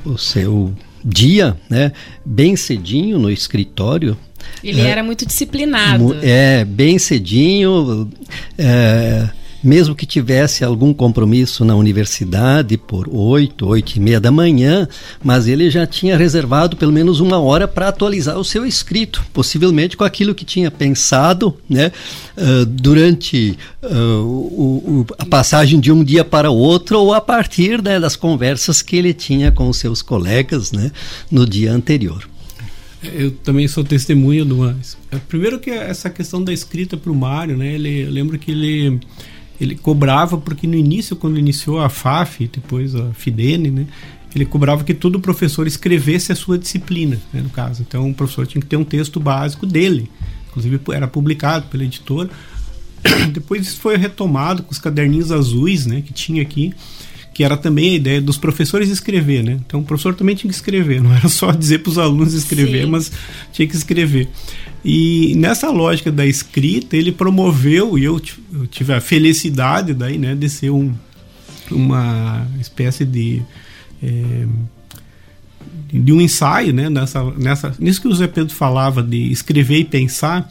o 0.03 0.17
seu 0.17 0.73
dia, 1.03 1.55
né? 1.69 1.91
Bem 2.25 2.55
cedinho 2.55 3.19
no 3.19 3.29
escritório, 3.29 4.17
ele 4.63 4.81
é, 4.81 4.87
era 4.87 5.03
muito 5.03 5.25
disciplinado. 5.25 6.15
É, 6.21 6.65
bem 6.65 6.97
cedinho. 6.97 8.09
É, 8.57 9.29
mesmo 9.65 9.95
que 9.95 10.05
tivesse 10.05 10.63
algum 10.63 10.93
compromisso 10.93 11.65
na 11.65 11.75
universidade 11.75 12.77
por 12.77 13.09
oito, 13.11 13.65
oito 13.65 13.95
e 13.95 13.99
meia 13.99 14.19
da 14.19 14.31
manhã, 14.31 14.87
mas 15.23 15.47
ele 15.47 15.71
já 15.71 15.87
tinha 15.87 16.15
reservado 16.15 16.77
pelo 16.77 16.93
menos 16.93 17.19
uma 17.19 17.39
hora 17.39 17.67
para 17.67 17.87
atualizar 17.87 18.37
o 18.37 18.45
seu 18.45 18.63
escrito, 18.63 19.25
possivelmente 19.33 19.97
com 19.97 20.03
aquilo 20.03 20.35
que 20.35 20.45
tinha 20.45 20.69
pensado, 20.69 21.57
né, 21.67 21.91
uh, 22.37 22.65
durante 22.67 23.57
uh, 23.81 24.21
o, 24.21 25.01
o, 25.01 25.05
a 25.17 25.25
passagem 25.25 25.79
de 25.79 25.91
um 25.91 26.03
dia 26.03 26.23
para 26.23 26.51
o 26.51 26.55
outro 26.55 26.99
ou 26.99 27.11
a 27.11 27.19
partir 27.19 27.81
né, 27.81 27.99
das 27.99 28.15
conversas 28.15 28.83
que 28.83 28.95
ele 28.95 29.15
tinha 29.15 29.51
com 29.51 29.67
os 29.67 29.77
seus 29.77 30.03
colegas, 30.03 30.71
né, 30.71 30.91
no 31.31 31.43
dia 31.43 31.73
anterior. 31.73 32.34
Eu 33.13 33.31
também 33.31 33.67
sou 33.67 33.83
testemunha 33.83 34.43
do 34.45 34.57
mais. 34.57 34.97
É, 35.11 35.17
primeiro 35.17 35.59
que 35.59 35.69
essa 35.69 36.09
questão 36.09 36.43
da 36.43 36.53
escrita 36.53 36.97
para 36.97 37.11
o 37.11 37.15
Mário, 37.15 37.57
né? 37.57 37.73
Ele, 37.73 38.03
eu 38.03 38.11
lembro 38.11 38.37
que 38.39 38.51
ele 38.51 38.99
ele 39.59 39.75
cobrava 39.75 40.37
porque 40.37 40.67
no 40.67 40.75
início, 40.75 41.15
quando 41.15 41.39
iniciou 41.39 41.79
a 41.79 41.89
FAF, 41.89 42.49
depois 42.51 42.93
a 42.93 43.13
Fidene, 43.13 43.71
né? 43.71 43.87
ele 44.35 44.45
cobrava 44.45 44.83
que 44.83 44.93
todo 44.93 45.19
professor 45.19 45.65
escrevesse 45.65 46.31
a 46.33 46.35
sua 46.35 46.57
disciplina, 46.57 47.17
né, 47.31 47.41
no 47.41 47.49
caso. 47.49 47.85
Então, 47.87 48.09
o 48.09 48.13
professor 48.13 48.45
tinha 48.45 48.61
que 48.61 48.67
ter 48.67 48.75
um 48.75 48.83
texto 48.83 49.17
básico 49.17 49.65
dele. 49.65 50.11
Inclusive, 50.49 50.77
era 50.93 51.07
publicado 51.07 51.67
pela 51.67 51.85
editora. 51.85 52.29
Depois 53.31 53.65
isso 53.65 53.79
foi 53.79 53.95
retomado 53.95 54.61
com 54.63 54.73
os 54.73 54.77
caderninhos 54.77 55.31
azuis, 55.31 55.85
né, 55.85 56.01
que 56.01 56.11
tinha 56.11 56.41
aqui, 56.41 56.73
que 57.35 57.43
era 57.43 57.57
também 57.57 57.89
a 57.89 57.93
ideia 57.95 58.21
dos 58.21 58.37
professores 58.37 58.87
escrever, 58.89 59.43
né? 59.43 59.59
Então, 59.65 59.81
o 59.81 59.83
professor 59.83 60.15
também 60.15 60.37
tinha 60.37 60.49
que 60.49 60.55
escrever, 60.55 61.01
não 61.03 61.13
era 61.13 61.27
só 61.27 61.51
dizer 61.51 61.79
para 61.79 61.89
os 61.89 61.97
alunos 61.97 62.33
escrever, 62.33 62.85
Sim. 62.85 62.89
mas 62.89 63.11
tinha 63.51 63.67
que 63.67 63.75
escrever. 63.75 64.29
E 64.85 65.35
nessa 65.35 65.69
lógica 65.69 66.09
da 66.09 66.25
escrita, 66.25 66.95
ele 66.95 67.11
promoveu, 67.11 67.99
e 67.99 68.05
eu, 68.05 68.21
eu 68.53 68.65
tive 68.67 68.93
a 68.93 69.01
felicidade 69.01 69.93
daí, 69.93 70.17
né, 70.17 70.33
de 70.33 70.47
ser 70.47 70.69
um, 70.69 70.93
uma 71.69 72.47
espécie 72.61 73.03
de 73.03 73.41
é, 74.01 74.45
de 75.91 76.13
um 76.13 76.21
ensaio, 76.21 76.73
né, 76.73 76.89
nessa, 76.89 77.21
nessa, 77.31 77.75
nisso 77.79 78.01
que 78.01 78.07
o 78.07 78.15
Zé 78.15 78.27
Pedro 78.27 78.55
falava 78.55 79.03
de 79.03 79.29
escrever 79.29 79.79
e 79.79 79.83
pensar, 79.83 80.49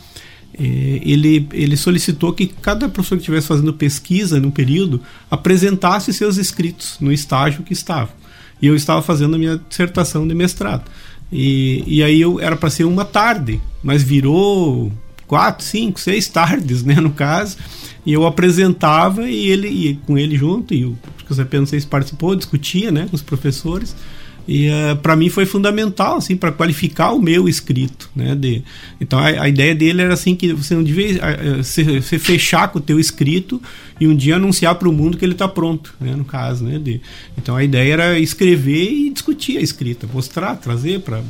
é, 0.58 1.00
ele, 1.02 1.48
ele 1.52 1.76
solicitou 1.76 2.32
que 2.32 2.46
cada 2.46 2.88
professor 2.88 3.16
que 3.16 3.22
estivesse 3.22 3.48
fazendo 3.48 3.72
pesquisa 3.72 4.38
no 4.38 4.52
período 4.52 5.00
apresentasse 5.30 6.12
seus 6.12 6.36
escritos 6.36 6.96
no 7.00 7.12
estágio 7.12 7.62
que 7.62 7.72
estava. 7.72 8.10
E 8.62 8.66
eu 8.66 8.76
estava 8.76 9.02
fazendo 9.02 9.34
a 9.34 9.38
minha 9.38 9.60
dissertação 9.68 10.26
de 10.26 10.34
mestrado. 10.34 10.84
E, 11.32 11.82
e 11.86 12.02
aí 12.02 12.20
eu 12.20 12.40
era 12.40 12.56
para 12.56 12.70
ser 12.70 12.84
uma 12.84 13.04
tarde, 13.04 13.60
mas 13.82 14.02
virou 14.02 14.92
quatro, 15.26 15.64
cinco, 15.64 15.98
seis 15.98 16.28
tardes, 16.28 16.84
né, 16.84 16.94
no 16.94 17.10
caso. 17.10 17.56
E 18.06 18.12
eu 18.12 18.26
apresentava 18.26 19.28
e 19.28 19.48
ele 19.48 19.68
e 19.68 19.94
com 20.06 20.16
ele 20.16 20.36
junto 20.36 20.72
e 20.74 20.84
o 20.84 20.96
José 21.28 21.44
Pedro 21.44 21.66
se 21.66 21.86
participou, 21.86 22.36
discutia, 22.36 22.92
né, 22.92 23.06
com 23.08 23.16
os 23.16 23.22
professores. 23.22 23.96
E 24.46 24.68
uh, 24.68 24.72
eh, 24.72 24.94
para 24.96 25.16
mim 25.16 25.30
foi 25.30 25.46
fundamental 25.46 26.16
assim 26.16 26.36
para 26.36 26.52
qualificar 26.52 27.12
o 27.12 27.20
meu 27.20 27.48
escrito, 27.48 28.10
né? 28.14 28.34
De, 28.34 28.62
então 29.00 29.18
a, 29.18 29.26
a, 29.26 29.48
ideia 29.48 29.74
dele 29.74 30.02
era 30.02 30.12
assim 30.12 30.36
que 30.36 30.52
você 30.52 30.74
não 30.74 30.82
devia 30.82 31.18
uh, 31.18 31.64
se, 31.64 32.02
se, 32.02 32.18
fechar 32.18 32.68
com 32.68 32.78
o 32.78 32.82
teu 32.82 33.00
escrito 33.00 33.60
e 33.98 34.06
um 34.06 34.14
dia 34.14 34.36
anunciar 34.36 34.74
para 34.74 34.88
o 34.88 34.92
mundo 34.92 35.16
que 35.16 35.24
ele 35.24 35.32
está 35.32 35.48
pronto, 35.48 35.94
né? 36.00 36.14
No 36.14 36.24
caso, 36.24 36.64
né? 36.64 36.78
De, 36.78 37.00
então 37.38 37.56
a 37.56 37.64
ideia 37.64 37.92
era 37.94 38.18
escrever 38.18 38.92
e 38.92 39.10
discutir 39.10 39.56
a 39.56 39.60
escrita, 39.62 40.06
mostrar, 40.12 40.56
trazer 40.56 41.00
para 41.00 41.22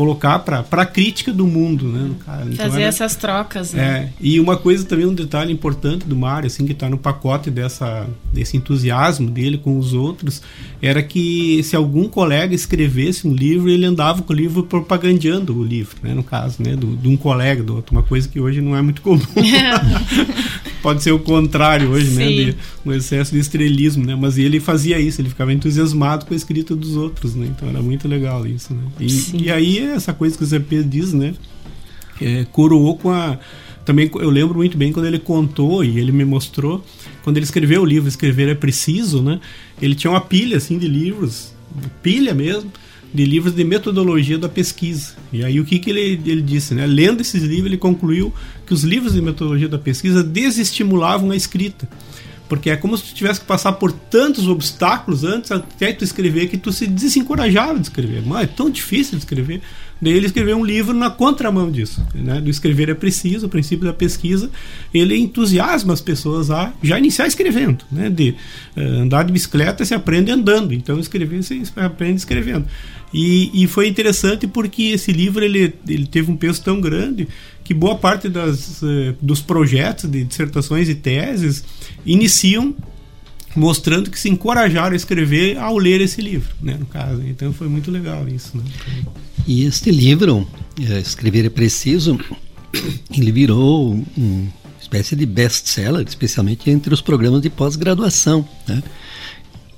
colocar 0.00 0.38
para 0.38 0.64
a 0.70 0.86
crítica 0.86 1.30
do 1.30 1.46
mundo, 1.46 1.84
né? 1.86 2.10
Então, 2.46 2.56
Fazer 2.56 2.80
era, 2.80 2.88
essas 2.88 3.16
trocas, 3.16 3.74
né? 3.74 3.82
É, 3.82 4.08
e 4.18 4.40
uma 4.40 4.56
coisa 4.56 4.82
também, 4.82 5.04
um 5.04 5.12
detalhe 5.12 5.52
importante 5.52 6.06
do 6.06 6.16
Mário, 6.16 6.46
assim, 6.46 6.64
que 6.64 6.72
está 6.72 6.88
no 6.88 6.96
pacote 6.96 7.50
dessa, 7.50 8.06
desse 8.32 8.56
entusiasmo 8.56 9.30
dele 9.30 9.58
com 9.58 9.78
os 9.78 9.92
outros, 9.92 10.40
era 10.80 11.02
que 11.02 11.62
se 11.64 11.76
algum 11.76 12.08
colega 12.08 12.54
escrevesse 12.54 13.28
um 13.28 13.34
livro, 13.34 13.68
ele 13.68 13.84
andava 13.84 14.22
com 14.22 14.32
o 14.32 14.36
livro 14.36 14.62
propagandeando 14.62 15.54
o 15.54 15.62
livro, 15.62 15.96
né? 16.02 16.14
No 16.14 16.22
caso, 16.22 16.62
né? 16.62 16.74
Do, 16.74 16.96
de 16.96 17.06
um 17.06 17.16
colega, 17.18 17.62
do 17.62 17.76
outro, 17.76 17.94
uma 17.94 18.02
coisa 18.02 18.26
que 18.26 18.40
hoje 18.40 18.62
não 18.62 18.74
é 18.74 18.80
muito 18.80 19.02
comum. 19.02 19.20
Pode 20.82 21.02
ser 21.02 21.12
o 21.12 21.18
contrário 21.18 21.90
hoje, 21.90 22.10
né? 22.10 22.26
Sim. 22.26 22.36
né? 22.36 22.52
De, 22.52 22.56
um 22.84 22.92
excesso 22.92 23.32
de 23.32 23.38
estrelismo, 23.38 24.04
né? 24.04 24.14
Mas 24.14 24.38
ele 24.38 24.60
fazia 24.60 24.98
isso, 24.98 25.20
ele 25.20 25.28
ficava 25.28 25.52
entusiasmado 25.52 26.24
com 26.26 26.32
a 26.32 26.36
escrita 26.36 26.74
dos 26.74 26.96
outros, 26.96 27.34
né? 27.34 27.46
Então 27.50 27.68
era 27.68 27.82
muito 27.82 28.08
legal 28.08 28.46
isso, 28.46 28.72
né? 28.72 28.82
E, 28.98 29.44
e 29.44 29.50
aí 29.50 29.78
essa 29.78 30.12
coisa 30.12 30.36
que 30.36 30.42
o 30.42 30.46
Zé 30.46 30.58
Pedro 30.58 30.88
diz, 30.88 31.12
né? 31.12 31.34
É, 32.20 32.46
coroou 32.52 32.96
com 32.96 33.10
a. 33.10 33.38
Também 33.84 34.10
eu 34.14 34.30
lembro 34.30 34.56
muito 34.56 34.76
bem 34.76 34.92
quando 34.92 35.06
ele 35.06 35.18
contou 35.18 35.82
e 35.82 35.98
ele 35.98 36.12
me 36.12 36.24
mostrou, 36.24 36.84
quando 37.22 37.38
ele 37.38 37.44
escreveu 37.44 37.82
o 37.82 37.84
livro 37.84 38.08
Escrever 38.08 38.48
é 38.48 38.54
Preciso, 38.54 39.22
né? 39.22 39.40
Ele 39.80 39.94
tinha 39.94 40.10
uma 40.10 40.20
pilha 40.20 40.58
assim 40.58 40.78
de 40.78 40.86
livros, 40.86 41.52
pilha 42.02 42.34
mesmo, 42.34 42.70
de 43.12 43.24
livros 43.24 43.54
de 43.54 43.64
metodologia 43.64 44.38
da 44.38 44.48
pesquisa. 44.48 45.14
E 45.32 45.44
aí 45.44 45.58
o 45.58 45.64
que, 45.64 45.78
que 45.78 45.90
ele, 45.90 46.20
ele 46.24 46.42
disse, 46.42 46.74
né? 46.74 46.86
Lendo 46.86 47.20
esses 47.20 47.42
livros, 47.42 47.66
ele 47.66 47.76
concluiu 47.76 48.32
que 48.66 48.72
os 48.72 48.84
livros 48.84 49.14
de 49.14 49.20
metodologia 49.22 49.68
da 49.68 49.78
pesquisa 49.78 50.22
desestimulavam 50.22 51.30
a 51.30 51.36
escrita 51.36 51.88
porque 52.50 52.68
é 52.68 52.76
como 52.76 52.98
se 52.98 53.04
tu 53.04 53.14
tivesse 53.14 53.38
que 53.38 53.46
passar 53.46 53.74
por 53.74 53.92
tantos 53.92 54.48
obstáculos 54.48 55.22
antes 55.22 55.52
até 55.52 55.92
tu 55.92 56.02
escrever 56.02 56.48
que 56.48 56.58
tu 56.58 56.72
se 56.72 56.84
desencorajava 56.84 57.78
de 57.78 57.82
escrever. 57.82 58.24
Mas 58.26 58.42
é 58.42 58.46
tão 58.48 58.68
difícil 58.68 59.12
de 59.16 59.24
escrever. 59.24 59.62
Daí 60.00 60.14
ele 60.14 60.26
escreveu 60.26 60.56
um 60.56 60.64
livro 60.64 60.94
na 60.94 61.10
contramão 61.10 61.70
disso. 61.70 62.04
Né? 62.14 62.40
Do 62.40 62.48
escrever 62.48 62.88
é 62.88 62.94
preciso, 62.94 63.46
o 63.46 63.48
princípio 63.48 63.84
da 63.84 63.92
pesquisa. 63.92 64.50
Ele 64.94 65.16
entusiasma 65.16 65.92
as 65.92 66.00
pessoas 66.00 66.50
a 66.50 66.72
já 66.82 66.98
iniciar 66.98 67.26
escrevendo. 67.26 67.84
Né? 67.92 68.08
De 68.08 68.34
uh, 68.76 68.80
andar 69.02 69.24
de 69.24 69.32
bicicleta 69.32 69.84
se 69.84 69.94
aprende 69.94 70.30
andando. 70.30 70.72
Então 70.72 70.98
escrever 70.98 71.42
se 71.42 71.62
aprende 71.76 72.16
escrevendo. 72.16 72.66
E, 73.12 73.50
e 73.62 73.66
foi 73.66 73.88
interessante 73.88 74.46
porque 74.46 74.84
esse 74.84 75.12
livro 75.12 75.44
ele, 75.44 75.74
ele 75.86 76.06
teve 76.06 76.30
um 76.30 76.36
peso 76.36 76.62
tão 76.62 76.80
grande 76.80 77.28
que 77.62 77.74
boa 77.74 77.96
parte 77.96 78.28
das, 78.28 78.80
uh, 78.82 79.14
dos 79.20 79.40
projetos 79.40 80.08
de 80.08 80.24
dissertações 80.24 80.88
e 80.88 80.94
teses 80.94 81.62
iniciam 82.06 82.74
mostrando 83.54 84.10
que 84.10 84.18
se 84.18 84.28
encorajaram 84.28 84.92
a 84.92 84.96
escrever 84.96 85.58
ao 85.58 85.76
ler 85.76 86.00
esse 86.00 86.20
livro, 86.20 86.54
né, 86.62 86.76
no 86.78 86.86
caso. 86.86 87.20
Então 87.26 87.52
foi 87.52 87.68
muito 87.68 87.90
legal 87.90 88.28
isso. 88.28 88.56
Né? 88.56 88.62
E 89.46 89.64
este 89.64 89.90
livro, 89.90 90.46
é, 90.88 90.98
Escrever 90.98 91.46
é 91.46 91.50
Preciso, 91.50 92.18
ele 93.12 93.32
virou 93.32 94.04
uma 94.16 94.52
espécie 94.80 95.16
de 95.16 95.26
best-seller, 95.26 96.04
especialmente 96.06 96.70
entre 96.70 96.92
os 96.92 97.00
programas 97.00 97.42
de 97.42 97.50
pós-graduação. 97.50 98.46
Né? 98.66 98.82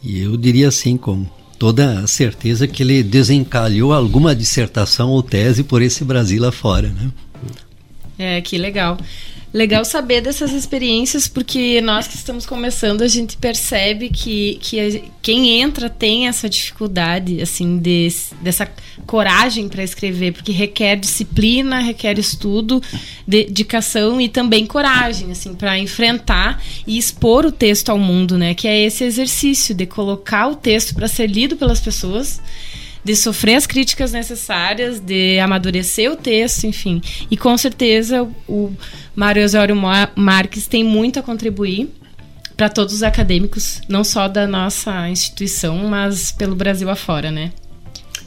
E 0.02 0.20
eu 0.20 0.36
diria 0.36 0.68
assim, 0.68 0.96
com 0.96 1.26
toda 1.58 2.00
a 2.00 2.06
certeza, 2.06 2.66
que 2.66 2.82
ele 2.82 3.02
desencalhou 3.02 3.92
alguma 3.92 4.34
dissertação 4.34 5.10
ou 5.10 5.22
tese 5.22 5.62
por 5.62 5.80
esse 5.80 6.04
Brasil 6.04 6.44
afora. 6.44 6.88
Né? 6.88 7.10
É, 8.18 8.40
que 8.40 8.58
legal. 8.58 8.98
Legal 9.52 9.84
saber 9.84 10.22
dessas 10.22 10.50
experiências, 10.52 11.28
porque 11.28 11.78
nós 11.82 12.08
que 12.08 12.16
estamos 12.16 12.46
começando, 12.46 13.02
a 13.02 13.08
gente 13.08 13.36
percebe 13.36 14.08
que, 14.08 14.58
que 14.62 14.80
a, 14.80 15.00
quem 15.20 15.60
entra 15.60 15.90
tem 15.90 16.26
essa 16.26 16.48
dificuldade, 16.48 17.42
assim, 17.42 17.76
de, 17.76 18.08
dessa 18.40 18.66
coragem 19.06 19.68
para 19.68 19.82
escrever, 19.84 20.32
porque 20.32 20.52
requer 20.52 20.96
disciplina, 20.96 21.80
requer 21.80 22.18
estudo, 22.18 22.82
dedicação 23.28 24.18
e 24.18 24.26
também 24.26 24.64
coragem, 24.64 25.30
assim, 25.30 25.54
para 25.54 25.78
enfrentar 25.78 26.62
e 26.86 26.96
expor 26.96 27.44
o 27.44 27.52
texto 27.52 27.90
ao 27.90 27.98
mundo, 27.98 28.38
né? 28.38 28.54
Que 28.54 28.66
é 28.66 28.80
esse 28.80 29.04
exercício 29.04 29.74
de 29.74 29.84
colocar 29.84 30.46
o 30.46 30.56
texto 30.56 30.94
para 30.94 31.06
ser 31.06 31.26
lido 31.26 31.56
pelas 31.56 31.78
pessoas 31.78 32.40
de 33.04 33.16
sofrer 33.16 33.56
as 33.56 33.66
críticas 33.66 34.12
necessárias, 34.12 35.00
de 35.00 35.38
amadurecer 35.40 36.10
o 36.10 36.16
texto, 36.16 36.64
enfim. 36.64 37.02
E 37.30 37.36
com 37.36 37.56
certeza 37.58 38.28
o 38.48 38.72
Mário 39.14 39.44
Osório 39.44 39.76
Marques 40.16 40.66
tem 40.66 40.82
muito 40.82 41.18
a 41.18 41.22
contribuir 41.22 41.90
para 42.56 42.68
todos 42.68 42.94
os 42.94 43.02
acadêmicos, 43.02 43.80
não 43.88 44.04
só 44.04 44.28
da 44.28 44.46
nossa 44.46 45.08
instituição, 45.08 45.76
mas 45.88 46.32
pelo 46.32 46.54
Brasil 46.54 46.88
afora, 46.88 47.30
né? 47.30 47.52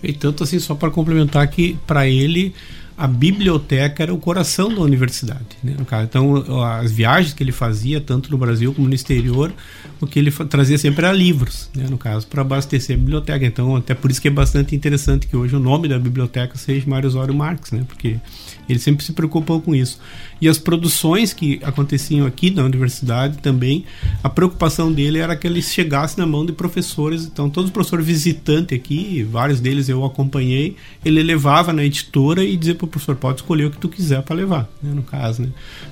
E 0.04 0.14
tanto 0.14 0.44
assim, 0.44 0.60
só 0.60 0.76
para 0.76 0.92
complementar 0.92 1.48
que 1.48 1.78
para 1.88 2.08
ele 2.08 2.54
a 2.98 3.08
biblioteca 3.08 4.04
era 4.04 4.14
o 4.14 4.18
coração 4.18 4.74
da 4.74 4.82
universidade. 4.82 5.46
Né. 5.62 5.76
Então, 6.04 6.64
as 6.64 6.92
viagens 6.92 7.34
que 7.34 7.44
ele 7.44 7.52
fazia, 7.52 8.00
tanto 8.00 8.32
no 8.32 8.38
Brasil 8.38 8.74
como 8.74 8.88
no 8.88 8.96
exterior, 8.96 9.54
o 10.00 10.08
que 10.08 10.18
ele 10.18 10.32
trazia 10.32 10.78
sempre 10.78 11.06
era 11.06 11.14
livros, 11.14 11.70
né, 11.76 11.88
no 11.90 11.98
caso, 11.98 12.26
para 12.28 12.42
abastecer 12.42 12.96
a 12.96 13.00
biblioteca. 13.00 13.46
Então, 13.46 13.76
até 13.76 13.94
por 13.94 14.10
isso 14.10 14.22
que 14.22 14.30
é 14.30 14.32
bastante 14.32 14.76
interessante 14.76 15.28
que 15.28 15.36
hoje 15.36 15.56
o 15.56 15.60
nome 15.60 15.88
da 15.88 16.00
biblioteca 16.00 16.58
seja 16.58 16.90
Mário 16.90 17.08
Osório 17.08 17.34
Marques, 17.34 17.72
né, 17.72 17.84
porque 17.88 18.18
ele 18.68 18.80
sempre 18.80 19.06
se 19.06 19.12
preocupou 19.12 19.62
com 19.62 19.76
isso. 19.76 20.00
E 20.40 20.48
as 20.48 20.58
produções 20.58 21.34
que 21.34 21.60
aconteciam 21.64 22.26
aqui 22.26 22.50
na 22.50 22.64
universidade 22.64 23.38
também, 23.40 23.86
a 24.24 24.30
preocupação 24.30 24.92
dele 24.92 25.20
era 25.20 25.36
que 25.36 25.48
eles 25.48 25.72
chegassem 25.72 26.18
na 26.18 26.26
mão 26.26 26.46
de 26.46 26.52
professores. 26.52 27.26
Então, 27.26 27.50
todos 27.50 27.70
os 27.70 27.74
professores 27.74 28.06
visitantes 28.06 28.78
aqui, 28.78 29.24
vários 29.24 29.60
deles 29.60 29.88
eu 29.90 30.04
acompanhei, 30.04 30.76
ele 31.04 31.22
levava 31.24 31.72
na 31.74 31.84
editora 31.84 32.44
e 32.44 32.56
dizia 32.58 32.76
o 32.86 32.88
professor: 32.88 33.16
pode 33.16 33.42
escolher 33.42 33.66
o 33.66 33.72
que 33.72 33.78
tu 33.78 33.90
quiser 33.90 34.22
para 34.22 34.36
levar, 34.36 34.70
né, 34.82 34.92
no 34.94 35.04
caso. 35.04 35.44
Né? 35.44 35.50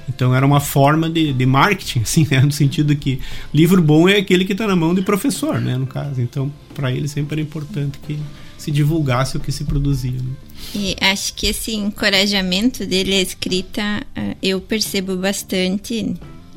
Então, 0.08 0.34
era 0.36 0.46
uma 0.46 0.60
forma 0.60 1.10
de, 1.10 1.34
de 1.34 1.46
marketing, 1.46 2.00
assim, 2.04 2.28
né, 2.30 2.40
no 2.40 2.52
sentido 2.52 2.96
que 2.96 3.20
livro 3.54 3.82
bom 3.82 4.08
é 4.08 4.18
aquele 4.18 4.46
que 4.46 4.54
está 4.54 4.68
na 4.68 4.76
mão 4.76 4.94
de 4.94 5.02
professor, 5.02 5.60
né, 5.60 5.78
no 5.78 5.88
caso. 5.88 6.22
Então, 6.22 6.52
para 6.74 6.92
ele 6.92 7.08
sempre 7.08 7.36
era 7.36 7.42
importante 7.42 8.00
que 8.00 8.18
se 8.58 8.72
divulgasse 8.72 9.36
o 9.36 9.40
que 9.42 9.52
se 9.52 9.66
produzia. 9.66 10.14
Né? 10.14 10.32
E 10.74 10.96
acho 11.02 11.34
que 11.34 11.48
esse 11.48 11.74
encorajamento 11.74 12.86
dele 12.86 13.14
à 13.14 13.22
escrita 13.22 14.02
eh, 14.16 14.38
eu 14.42 14.62
percebo 14.62 15.18
bastante 15.18 16.16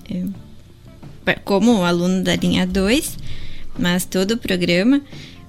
eh, 0.08 0.24
como 1.44 1.82
aluno 1.84 2.22
da 2.22 2.36
linha 2.36 2.64
2, 2.64 3.18
mas 3.76 4.04
todo 4.04 4.32
o 4.32 4.38
programa, 4.38 5.02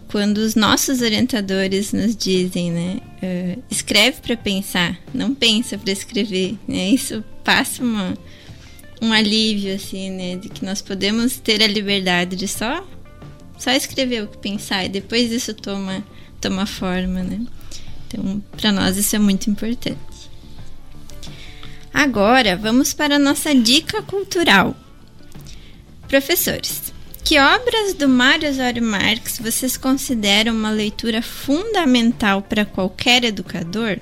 quando 0.08 0.40
os 0.40 0.56
nossos 0.56 1.02
orientadores 1.02 1.94
nos 1.94 2.16
dizem, 2.16 2.72
né, 2.72 3.02
uh, 3.22 3.64
escreve 3.70 4.22
para 4.22 4.38
pensar, 4.38 5.00
não 5.14 5.34
pensa 5.34 5.78
para 5.78 5.92
escrever, 5.92 6.58
né? 6.68 6.90
Isso 6.90 7.24
passa 7.44 7.84
uma, 7.84 8.18
um 9.02 9.12
alívio 9.12 9.76
assim, 9.76 10.10
né, 10.12 10.36
de 10.36 10.50
que 10.50 10.66
nós 10.66 10.82
podemos 10.82 11.38
ter 11.38 11.62
a 11.62 11.68
liberdade 11.68 12.36
de 12.36 12.48
só 12.48 12.86
Só 13.58 13.72
escrever 13.72 14.24
o 14.24 14.28
que 14.28 14.38
pensar 14.38 14.86
e 14.86 14.90
depois 14.90 15.32
isso 15.32 15.54
toma, 15.54 16.04
toma 16.40 16.66
forma, 16.66 17.24
né? 17.24 17.46
Então, 18.08 18.42
para 18.56 18.72
nós 18.72 18.98
isso 18.98 19.16
é 19.16 19.20
muito 19.20 19.50
importante. 19.50 19.98
Agora, 21.94 22.56
vamos 22.56 22.94
para 22.94 23.16
a 23.16 23.20
nossa 23.20 23.54
dica 23.56 24.02
cultural. 24.04 24.76
Professores, 26.08 26.94
que 27.28 27.38
obras 27.38 27.94
do 27.94 28.08
Mário 28.08 28.50
Osório 28.50 28.82
Marx 28.82 29.38
vocês 29.38 29.76
consideram 29.76 30.54
uma 30.54 30.72
leitura 30.72 31.22
fundamental 31.22 32.42
para 32.42 32.64
qualquer 32.64 33.26
educador? 33.26 34.00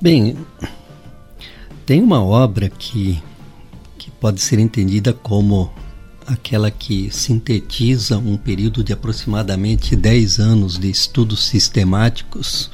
Bem, 0.00 0.38
tem 1.84 2.00
uma 2.00 2.22
obra 2.22 2.68
que, 2.68 3.20
que 3.98 4.08
pode 4.12 4.40
ser 4.40 4.60
entendida 4.60 5.12
como 5.12 5.68
aquela 6.24 6.70
que 6.70 7.10
sintetiza 7.10 8.16
um 8.16 8.36
período 8.36 8.84
de 8.84 8.92
aproximadamente 8.92 9.96
10 9.96 10.38
anos 10.38 10.78
de 10.78 10.88
estudos 10.88 11.44
sistemáticos 11.44 12.70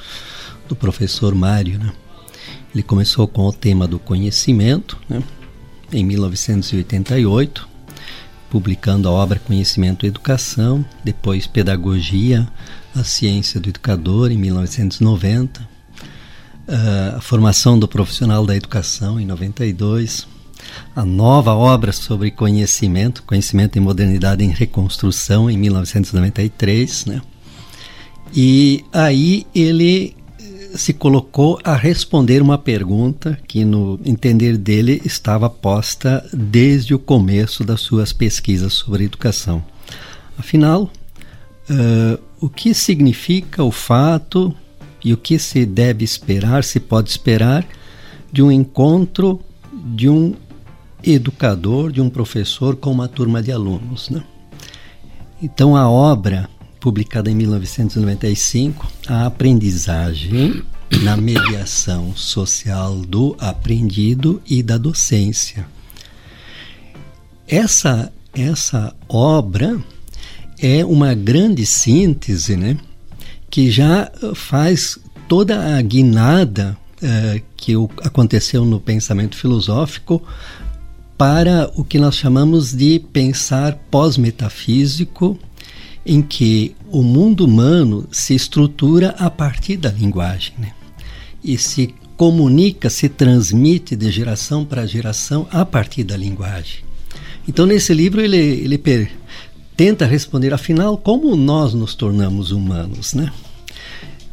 do 0.69 0.77
professor 0.77 1.35
Mário. 1.35 1.79
Né? 1.79 1.91
Ele 2.75 2.83
começou 2.83 3.27
com 3.27 3.47
o 3.47 3.53
tema 3.53 3.89
do 3.89 3.99
conhecimento, 3.99 4.99
né? 5.09 5.23
Em 5.93 6.05
1988, 6.05 7.69
publicando 8.49 9.09
a 9.09 9.13
obra 9.13 9.39
Conhecimento 9.39 10.05
e 10.05 10.09
Educação, 10.09 10.85
depois 11.05 11.47
Pedagogia, 11.47 12.49
a 12.95 13.05
Ciência 13.05 13.61
do 13.61 13.69
Educador, 13.69 14.31
em 14.31 14.39
1990, 14.39 15.69
ah, 16.69 17.15
a 17.17 17.21
Formação 17.21 17.79
do 17.79 17.87
Profissional 17.89 18.45
da 18.45 18.57
Educação, 18.57 19.21
em 19.21 19.27
92, 19.27 20.27
a 20.95 21.05
nova 21.05 21.55
obra 21.55 21.93
sobre 21.93 22.31
conhecimento, 22.31 23.23
Conhecimento 23.23 23.77
e 23.77 23.81
Modernidade 23.81 24.45
em 24.45 24.51
Reconstrução, 24.51 25.51
em 25.51 25.57
1993, 25.57 27.07
né? 27.07 27.23
E 28.35 28.85
aí 28.93 29.47
ele 29.55 30.17
se 30.75 30.93
colocou 30.93 31.59
a 31.65 31.75
responder 31.75 32.43
uma 32.43 32.59
pergunta 32.59 33.39
que, 33.47 33.65
no 33.65 33.99
entender 34.05 34.57
dele, 34.57 35.01
estava 35.05 35.51
posta 35.51 36.25
desde 36.33 36.95
o 36.95 36.99
começo 36.99 37.65
das 37.65 37.81
suas 37.81 38.13
pesquisas 38.13 38.73
sobre 38.75 39.05
educação. 39.05 39.65
Afinal, 40.39 40.91
uh, 41.71 42.21
o 42.41 42.49
que 42.49 42.73
significa 42.73 43.63
o 43.63 43.71
fato 43.71 44.55
e 45.05 45.13
o 45.13 45.17
que 45.17 45.39
se 45.39 45.67
deve 45.67 46.05
esperar, 46.05 46.65
se 46.65 46.81
pode 46.81 47.11
esperar, 47.11 47.67
de 48.33 48.43
um 48.43 48.51
encontro 48.51 49.41
de 49.73 50.09
um 50.09 50.35
educador, 51.03 51.91
de 51.91 52.01
um 52.01 52.11
professor 52.11 52.77
com 52.77 52.91
uma 52.91 53.09
turma 53.09 53.43
de 53.43 53.51
alunos? 53.51 54.09
Né? 54.11 54.23
Então, 55.43 55.77
a 55.77 55.89
obra 55.91 56.49
publicada 56.81 57.31
em 57.31 57.35
1995, 57.35 58.91
A 59.07 59.27
Aprendizagem 59.27 60.63
na 61.03 61.17
Mediação 61.17 62.17
Social 62.17 62.97
do 62.97 63.37
Aprendido 63.39 64.43
e 64.49 64.63
da 64.63 64.79
Docência. 64.79 65.67
Essa, 67.47 68.13
essa 68.33 68.95
obra 69.09 69.79
é 70.59 70.85
uma 70.85 71.15
grande 71.15 71.65
síntese, 71.67 72.57
né, 72.57 72.77
que 73.51 73.71
já 73.71 74.11
faz 74.35 74.99
toda 75.29 75.77
a 75.77 75.83
guinada 75.83 76.77
uh, 77.03 77.43
que 77.57 77.75
aconteceu 78.03 78.65
no 78.65 78.81
pensamento 78.81 79.37
filosófico 79.37 80.23
para 81.17 81.71
o 81.75 81.85
que 81.85 81.99
nós 81.99 82.17
chamamos 82.17 82.73
de 82.73 82.99
pensar 83.13 83.75
pós-metafísico 83.91 85.39
em 86.05 86.23
que 86.23 86.75
o 86.91 87.03
mundo 87.03 87.45
humano 87.45 88.07
se 88.11 88.35
estrutura 88.35 89.11
a 89.19 89.31
partir 89.31 89.77
da 89.77 89.91
linguagem 89.91 90.55
né? 90.59 90.73
e 91.43 91.59
se 91.59 91.95
comunica, 92.17 92.91
se 92.91 93.09
transmite 93.09 93.97
de 93.97 94.11
geração 94.11 94.65
para 94.65 94.87
geração 94.87 95.47
a 95.51 95.65
partir 95.65 96.05
da 96.05 96.17
linguagem. 96.17 96.85
Então, 97.49 97.65
nesse 97.65 97.95
livro, 97.95 98.21
ele, 98.21 98.37
ele 98.37 98.77
per, 98.77 99.11
tenta 99.75 100.05
responder, 100.05 100.53
afinal, 100.53 100.99
como 100.99 101.35
nós 101.35 101.73
nos 101.73 101.95
tornamos 101.95 102.51
humanos, 102.51 103.15
né? 103.15 103.33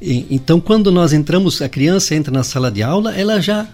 E, 0.01 0.27
então, 0.29 0.59
quando 0.59 0.91
nós 0.91 1.13
entramos, 1.13 1.61
a 1.61 1.69
criança 1.69 2.13
entra 2.13 2.31
na 2.31 2.43
sala 2.43 2.69
de 2.69 2.83
aula, 2.83 3.15
ela 3.15 3.39
já 3.39 3.65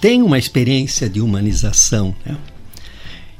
tem 0.00 0.22
uma 0.22 0.38
experiência 0.38 1.08
de 1.08 1.20
humanização, 1.20 2.14
né? 2.24 2.36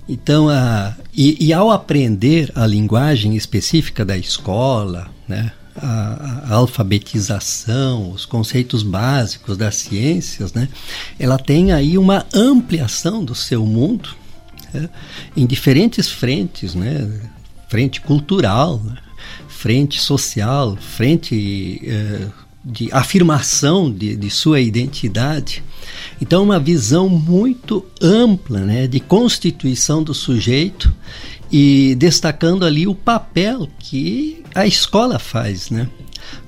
Então, 0.09 0.49
a, 0.49 0.95
e, 1.13 1.47
e, 1.47 1.53
ao 1.53 1.71
aprender 1.71 2.53
a 2.55 2.67
linguagem 2.67 3.37
específica 3.37 4.05
da 4.05 4.17
escola, 4.17 5.11
né, 5.27 5.51
a, 5.77 6.45
a, 6.49 6.55
alfabetização, 6.55 8.13
os 8.13 8.25
conceitos 8.25 8.83
básicos 8.83 9.57
das 9.57 9.75
ciências, 9.77 10.53
né, 10.53 10.69
ela 11.19 11.39
tem 11.39 11.73
aí 11.73 11.99
uma 11.99 12.25
ampliação 12.33 13.25
do 13.25 13.35
seu 13.35 13.67
mundo 13.67 14.11
né, 14.73 14.89
em 15.37 15.45
diferentes 15.45 16.09
frentes, 16.09 16.75
né, 16.75 17.11
frente 17.69 18.01
cultural, 18.01 18.79
né, 18.79 18.97
frente 19.49 20.01
social, 20.01 20.77
frente 20.77 21.81
eh, 21.85 22.29
de 22.69 22.91
afirmação 22.91 23.93
de, 23.93 24.17
de 24.17 24.29
sua 24.29 24.61
identidade. 24.61 25.63
Então, 26.21 26.43
uma 26.43 26.59
visão 26.59 27.09
muito 27.09 27.87
ampla 28.03 28.61
né, 28.61 28.89
de 28.89 28.99
constituição 28.99 30.03
do 30.03 30.13
sujeito 30.13 30.93
e 31.51 31.95
destacando 31.95 32.65
ali 32.65 32.89
o 32.89 32.95
papel 32.95 33.69
que 33.79 34.43
a 34.53 34.67
escola 34.67 35.19
faz, 35.19 35.71
né? 35.71 35.89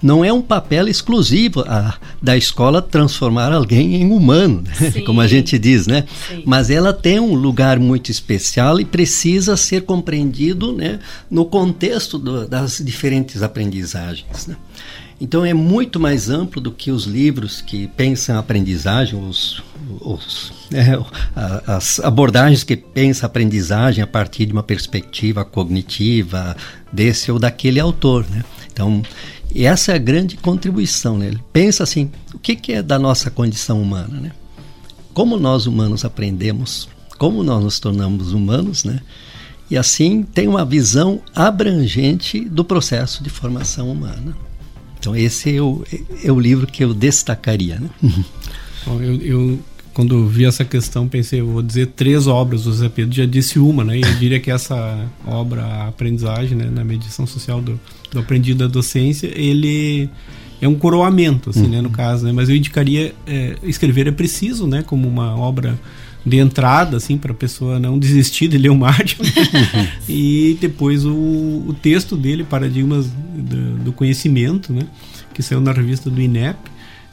Não 0.02 0.24
é 0.24 0.32
um 0.32 0.42
papel 0.42 0.88
exclusivo 0.88 1.60
a, 1.60 1.96
da 2.20 2.36
escola 2.36 2.82
transformar 2.82 3.52
alguém 3.52 3.94
em 3.94 4.10
humano, 4.10 4.64
né? 4.80 5.00
como 5.06 5.20
a 5.20 5.28
gente 5.28 5.56
diz, 5.56 5.86
né? 5.86 6.04
Sim. 6.28 6.42
Mas 6.44 6.68
ela 6.68 6.92
tem 6.92 7.20
um 7.20 7.34
lugar 7.34 7.78
muito 7.78 8.10
especial 8.10 8.80
e 8.80 8.84
precisa 8.84 9.56
ser 9.56 9.82
compreendido 9.82 10.72
né, 10.72 10.98
no 11.30 11.44
contexto 11.44 12.18
do, 12.18 12.44
das 12.44 12.82
diferentes 12.84 13.40
aprendizagens. 13.40 14.48
Né? 14.48 14.56
Então 15.20 15.44
é 15.44 15.52
muito 15.52 15.98
mais 15.98 16.30
amplo 16.30 16.60
do 16.60 16.70
que 16.70 16.92
os 16.92 17.04
livros 17.04 17.60
que 17.60 17.88
pensam 17.88 18.36
a 18.36 18.38
aprendizagem, 18.38 19.20
os, 19.20 19.62
os, 20.00 20.52
é, 20.72 20.98
as 21.66 21.98
abordagens 22.00 22.62
que 22.62 22.76
pensam 22.76 23.26
a 23.26 23.28
aprendizagem 23.28 24.02
a 24.02 24.06
partir 24.06 24.46
de 24.46 24.52
uma 24.52 24.62
perspectiva 24.62 25.44
cognitiva 25.44 26.56
desse 26.92 27.32
ou 27.32 27.38
daquele 27.38 27.80
autor. 27.80 28.24
Né? 28.30 28.44
Então, 28.72 29.02
essa 29.54 29.90
é 29.90 29.96
a 29.96 29.98
grande 29.98 30.36
contribuição. 30.36 31.18
Né? 31.18 31.26
Ele 31.26 31.42
pensa 31.52 31.82
assim: 31.82 32.10
o 32.32 32.38
que, 32.38 32.54
que 32.54 32.72
é 32.74 32.82
da 32.82 32.98
nossa 32.98 33.28
condição 33.28 33.82
humana? 33.82 34.20
Né? 34.20 34.32
Como 35.12 35.36
nós 35.36 35.66
humanos 35.66 36.04
aprendemos, 36.04 36.88
como 37.18 37.42
nós 37.42 37.64
nos 37.64 37.80
tornamos 37.80 38.32
humanos, 38.32 38.84
né? 38.84 39.00
e 39.68 39.76
assim 39.76 40.22
tem 40.22 40.46
uma 40.46 40.64
visão 40.64 41.20
abrangente 41.34 42.40
do 42.44 42.64
processo 42.64 43.24
de 43.24 43.30
formação 43.30 43.90
humana. 43.90 44.47
Então 44.98 45.14
esse 45.14 45.56
é 45.56 45.62
o, 45.62 45.84
é 46.22 46.32
o 46.32 46.38
livro 46.38 46.66
que 46.66 46.84
eu 46.84 46.92
destacaria. 46.92 47.78
Né? 47.80 47.90
Bom, 48.84 49.00
eu, 49.00 49.16
eu, 49.16 49.58
quando 49.94 50.26
vi 50.26 50.44
essa 50.44 50.64
questão 50.64 51.08
pensei, 51.08 51.40
eu 51.40 51.46
vou 51.46 51.62
dizer 51.62 51.88
três 51.88 52.26
obras, 52.26 52.66
o 52.66 52.72
Zé 52.72 52.88
Pedro 52.88 53.14
já 53.14 53.26
disse 53.26 53.58
uma, 53.58 53.84
né? 53.84 53.98
E 53.98 54.02
eu 54.02 54.14
diria 54.14 54.38
que 54.40 54.50
essa 54.50 55.06
obra, 55.26 55.64
a 55.64 55.88
aprendizagem, 55.88 56.56
né, 56.56 56.70
na 56.70 56.84
mediação 56.84 57.26
social 57.26 57.60
do, 57.60 57.78
do 58.10 58.20
aprendido 58.20 58.60
da 58.60 58.66
docência, 58.66 59.30
ele 59.34 60.08
é 60.60 60.68
um 60.68 60.74
coroamento, 60.74 61.50
assim, 61.50 61.64
uhum. 61.64 61.68
né, 61.68 61.80
no 61.80 61.90
caso, 61.90 62.24
né? 62.24 62.32
Mas 62.32 62.48
eu 62.48 62.56
indicaria 62.56 63.14
é, 63.26 63.56
escrever 63.62 64.06
é 64.06 64.12
preciso, 64.12 64.66
né, 64.66 64.82
como 64.82 65.08
uma 65.08 65.36
obra 65.36 65.78
de 66.28 66.38
entrada, 66.38 66.96
assim, 66.96 67.16
para 67.16 67.32
a 67.32 67.34
pessoa 67.34 67.78
não 67.78 67.98
desistir 67.98 68.48
de 68.48 68.58
ler 68.58 68.70
o 68.70 68.76
Mário. 68.76 69.16
e 70.08 70.56
depois 70.60 71.04
o, 71.04 71.12
o, 71.12 71.76
texto 71.80 72.16
dele, 72.16 72.44
Paradigmas 72.44 73.06
do, 73.06 73.78
do, 73.84 73.92
Conhecimento, 73.92 74.72
né? 74.72 74.86
Que 75.34 75.42
saiu 75.42 75.60
na 75.60 75.72
revista 75.72 76.10
do 76.10 76.20
INEP. 76.20 76.58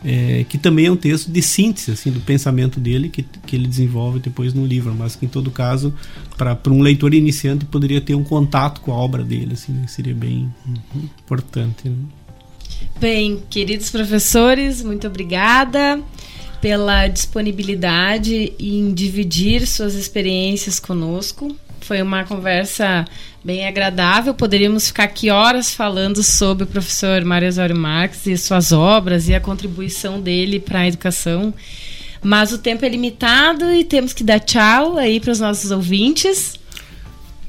É, 0.07 0.45
que 0.47 0.59
também 0.59 0.85
é 0.85 0.91
um 0.91 0.95
texto 0.95 1.31
de 1.31 1.41
síntese 1.41 1.89
assim, 1.89 2.11
do 2.11 2.19
pensamento 2.19 2.79
dele, 2.79 3.09
que, 3.09 3.23
que 3.23 3.55
ele 3.55 3.67
desenvolve 3.67 4.19
depois 4.19 4.53
no 4.53 4.63
livro, 4.63 4.93
mas 4.93 5.15
que 5.15 5.25
em 5.25 5.29
todo 5.29 5.49
caso, 5.49 5.91
para 6.37 6.59
um 6.67 6.81
leitor 6.81 7.15
iniciante, 7.15 7.65
poderia 7.65 7.99
ter 7.99 8.13
um 8.13 8.23
contato 8.23 8.81
com 8.81 8.91
a 8.91 8.95
obra 8.95 9.23
dele, 9.23 9.53
assim, 9.53 9.73
né? 9.73 9.87
seria 9.87 10.13
bem 10.13 10.53
uhum. 10.67 11.09
importante. 11.23 11.89
Né? 11.89 11.95
Bem, 12.99 13.41
queridos 13.49 13.89
professores, 13.89 14.83
muito 14.83 15.07
obrigada 15.07 15.99
pela 16.65 17.07
disponibilidade 17.07 18.51
em 18.57 18.91
dividir 18.91 19.67
suas 19.67 19.93
experiências 19.93 20.79
conosco. 20.79 21.55
Foi 21.81 22.01
uma 22.01 22.23
conversa 22.23 23.05
bem 23.43 23.67
agradável. 23.67 24.33
Poderíamos 24.33 24.87
ficar 24.87 25.03
aqui 25.03 25.29
horas 25.29 25.75
falando 25.75 26.23
sobre 26.23 26.63
o 26.63 26.67
professor 26.67 27.23
Mário 27.23 27.47
Osório 27.47 27.77
Marx 27.77 28.25
e 28.25 28.35
suas 28.35 28.71
obras 28.71 29.29
e 29.29 29.35
a 29.35 29.39
contribuição 29.39 30.19
dele 30.19 30.59
para 30.59 30.79
a 30.79 30.87
educação. 30.87 31.53
Mas 32.23 32.51
o 32.51 32.57
tempo 32.57 32.83
é 32.83 32.89
limitado 32.89 33.71
e 33.71 33.83
temos 33.83 34.11
que 34.11 34.23
dar 34.23 34.39
tchau 34.39 34.97
aí 34.97 35.19
para 35.19 35.33
os 35.33 35.39
nossos 35.39 35.69
ouvintes. 35.69 36.59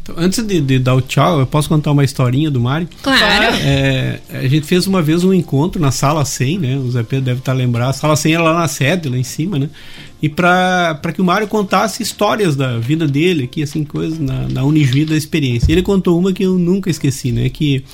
Então, 0.06 0.14
antes 0.16 0.42
de, 0.44 0.60
de, 0.60 0.78
dar 0.78 0.94
o 0.94 1.00
tchau, 1.00 1.40
eu 1.40 1.46
posso 1.46 1.68
contar 1.68 1.90
uma 1.90 2.04
historinha 2.04 2.48
do 2.48 2.60
Mário? 2.60 2.88
Claro. 3.02 3.56
É, 3.60 4.20
a 4.30 4.46
gente 4.46 4.64
fez 4.64 4.86
uma 4.86 5.02
vez 5.02 5.24
um 5.24 5.34
encontro 5.34 5.82
na 5.82 5.90
sala 5.90 6.24
100, 6.24 6.58
né? 6.58 6.76
O 6.78 6.88
Zé 6.90 7.02
Pedro 7.02 7.24
deve 7.24 7.40
estar 7.40 7.52
lembrado. 7.52 7.90
A 7.90 7.92
sala 7.92 8.14
100 8.14 8.34
era 8.34 8.42
lá 8.44 8.54
na 8.54 8.68
sede, 8.68 9.08
lá 9.08 9.18
em 9.18 9.24
cima, 9.24 9.58
né? 9.58 9.68
E 10.22 10.28
para 10.28 11.12
que 11.12 11.20
o 11.20 11.24
Mário 11.24 11.48
contasse 11.48 12.02
histórias 12.02 12.54
da 12.54 12.78
vida 12.78 13.06
dele, 13.06 13.44
aqui, 13.44 13.62
assim, 13.62 13.84
coisas 13.84 14.18
na, 14.18 14.48
na 14.48 14.64
Unijuí 14.64 15.04
da 15.04 15.16
experiência. 15.16 15.72
Ele 15.72 15.82
contou 15.82 16.18
uma 16.18 16.32
que 16.32 16.44
eu 16.44 16.56
nunca 16.56 16.88
esqueci, 16.88 17.32
né? 17.32 17.48
Que 17.48 17.84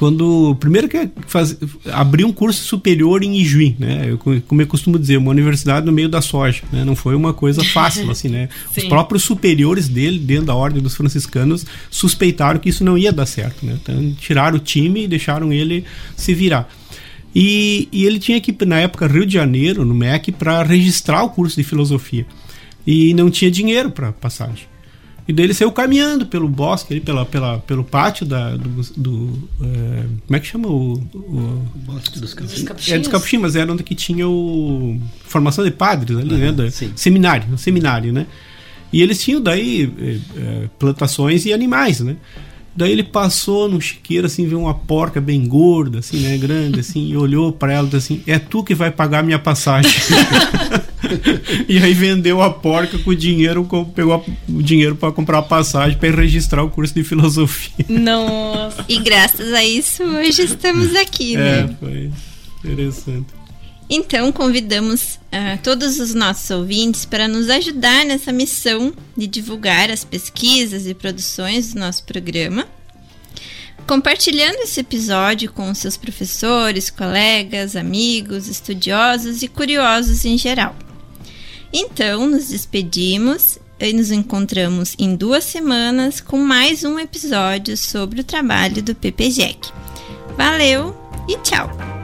quando 0.00 0.56
primeiro 0.58 0.88
que 0.88 1.10
faz, 1.26 1.54
abrir 1.92 2.24
um 2.24 2.32
curso 2.32 2.64
superior 2.64 3.22
em 3.22 3.36
Ijuí, 3.36 3.76
né? 3.78 4.06
Eu, 4.08 4.18
como 4.48 4.62
eu 4.62 4.66
costumo 4.66 4.98
dizer, 4.98 5.18
uma 5.18 5.30
universidade 5.30 5.84
no 5.84 5.92
meio 5.92 6.08
da 6.08 6.22
soja, 6.22 6.62
né? 6.72 6.86
Não 6.86 6.96
foi 6.96 7.14
uma 7.14 7.34
coisa 7.34 7.62
fácil 7.62 8.08
assim, 8.10 8.30
né? 8.30 8.48
Os 8.74 8.82
próprios 8.84 9.22
superiores 9.22 9.88
dele, 9.88 10.18
dentro 10.18 10.46
da 10.46 10.54
ordem 10.54 10.82
dos 10.82 10.96
franciscanos, 10.96 11.66
suspeitaram 11.90 12.58
que 12.58 12.70
isso 12.70 12.82
não 12.82 12.96
ia 12.96 13.12
dar 13.12 13.26
certo, 13.26 13.66
né? 13.66 13.78
Então 13.82 14.14
tiraram 14.18 14.56
o 14.56 14.58
time 14.58 15.04
e 15.04 15.06
deixaram 15.06 15.52
ele 15.52 15.84
se 16.16 16.32
virar. 16.32 16.66
E, 17.34 17.86
e 17.92 18.06
ele 18.06 18.18
tinha 18.18 18.40
que 18.40 18.56
na 18.64 18.80
época 18.80 19.06
Rio 19.06 19.26
de 19.26 19.34
Janeiro, 19.34 19.84
no 19.84 19.94
MEC, 19.94 20.32
para 20.32 20.62
registrar 20.62 21.22
o 21.24 21.28
curso 21.28 21.56
de 21.56 21.62
filosofia 21.62 22.24
e 22.86 23.12
não 23.12 23.30
tinha 23.30 23.50
dinheiro 23.50 23.90
para 23.90 24.12
passagem. 24.12 24.69
E 25.28 25.32
daí 25.32 25.46
ele 25.46 25.54
saiu 25.54 25.70
caminhando 25.70 26.26
pelo 26.26 26.48
bosque, 26.48 26.92
ali, 26.92 27.00
pela, 27.00 27.24
pela, 27.24 27.58
pelo 27.58 27.84
pátio 27.84 28.26
da, 28.26 28.56
do. 28.56 28.68
do 28.96 29.48
é, 29.62 30.04
como 30.26 30.36
é 30.36 30.40
que 30.40 30.46
chama 30.46 30.68
o. 30.68 30.94
O, 31.14 31.18
o 31.18 31.78
Bosque 31.78 32.18
dos 32.18 32.34
Capuchinhos. 32.34 32.88
É 32.88 32.98
dos 32.98 33.08
Capuchinhos, 33.08 33.42
mas 33.42 33.56
era 33.56 33.72
onde 33.72 33.82
que 33.82 33.94
tinha 33.94 34.28
o. 34.28 35.00
Formação 35.24 35.64
de 35.64 35.70
padres 35.70 36.18
ali, 36.18 36.32
uhum, 36.32 36.38
né? 36.38 36.52
Da, 36.52 36.70
seminário, 36.96 37.56
seminário, 37.58 38.12
né? 38.12 38.26
E 38.92 39.02
eles 39.02 39.22
tinham 39.22 39.40
daí 39.40 39.92
é, 39.98 40.40
é, 40.40 40.68
plantações 40.78 41.46
e 41.46 41.52
animais, 41.52 42.00
né? 42.00 42.16
Daí 42.74 42.92
ele 42.92 43.02
passou 43.02 43.68
no 43.68 43.80
chiqueiro, 43.80 44.26
assim, 44.26 44.46
viu 44.46 44.60
uma 44.60 44.74
porca 44.74 45.20
bem 45.20 45.46
gorda, 45.46 45.98
assim, 45.98 46.18
né, 46.20 46.38
grande, 46.38 46.80
assim, 46.80 47.08
e 47.08 47.16
olhou 47.16 47.52
para 47.52 47.72
ela 47.72 47.86
e 47.86 47.90
disse 47.90 48.14
assim: 48.14 48.22
É 48.26 48.38
tu 48.38 48.62
que 48.62 48.74
vai 48.74 48.90
pagar 48.90 49.22
minha 49.22 49.38
passagem. 49.38 49.90
e 51.68 51.78
aí 51.78 51.94
vendeu 51.94 52.42
a 52.42 52.50
porca 52.50 52.98
com 52.98 53.10
o 53.10 53.14
dinheiro, 53.14 53.66
pegou 53.94 54.24
o 54.48 54.62
dinheiro 54.62 54.96
para 54.96 55.12
comprar 55.12 55.38
a 55.38 55.42
passagem 55.42 55.98
para 55.98 56.10
registrar 56.10 56.62
o 56.62 56.70
curso 56.70 56.94
de 56.94 57.04
filosofia. 57.04 57.84
Nossa! 57.88 58.84
E 58.88 58.98
graças 58.98 59.52
a 59.52 59.64
isso 59.64 60.02
hoje 60.02 60.42
estamos 60.42 60.94
aqui, 60.94 61.36
né? 61.36 61.60
É, 61.60 61.68
foi 61.78 62.10
interessante. 62.64 63.40
Então, 63.92 64.30
convidamos 64.30 65.16
uh, 65.16 65.60
todos 65.64 65.98
os 65.98 66.14
nossos 66.14 66.48
ouvintes 66.50 67.04
para 67.04 67.26
nos 67.26 67.50
ajudar 67.50 68.04
nessa 68.04 68.30
missão 68.30 68.94
de 69.16 69.26
divulgar 69.26 69.90
as 69.90 70.04
pesquisas 70.04 70.86
e 70.86 70.94
produções 70.94 71.74
do 71.74 71.80
nosso 71.80 72.04
programa, 72.04 72.68
compartilhando 73.88 74.60
esse 74.60 74.78
episódio 74.78 75.50
com 75.52 75.74
seus 75.74 75.96
professores, 75.96 76.88
colegas, 76.88 77.74
amigos, 77.74 78.46
estudiosos 78.46 79.42
e 79.42 79.48
curiosos 79.48 80.24
em 80.24 80.38
geral. 80.38 80.76
Então, 81.72 82.26
nos 82.26 82.48
despedimos 82.48 83.58
e 83.78 83.92
nos 83.92 84.10
encontramos 84.10 84.94
em 84.98 85.14
duas 85.14 85.44
semanas 85.44 86.20
com 86.20 86.38
mais 86.38 86.84
um 86.84 86.98
episódio 86.98 87.76
sobre 87.76 88.20
o 88.20 88.24
trabalho 88.24 88.82
do 88.82 88.94
PPGEC. 88.94 89.70
Valeu 90.36 90.94
e 91.28 91.36
tchau! 91.38 91.99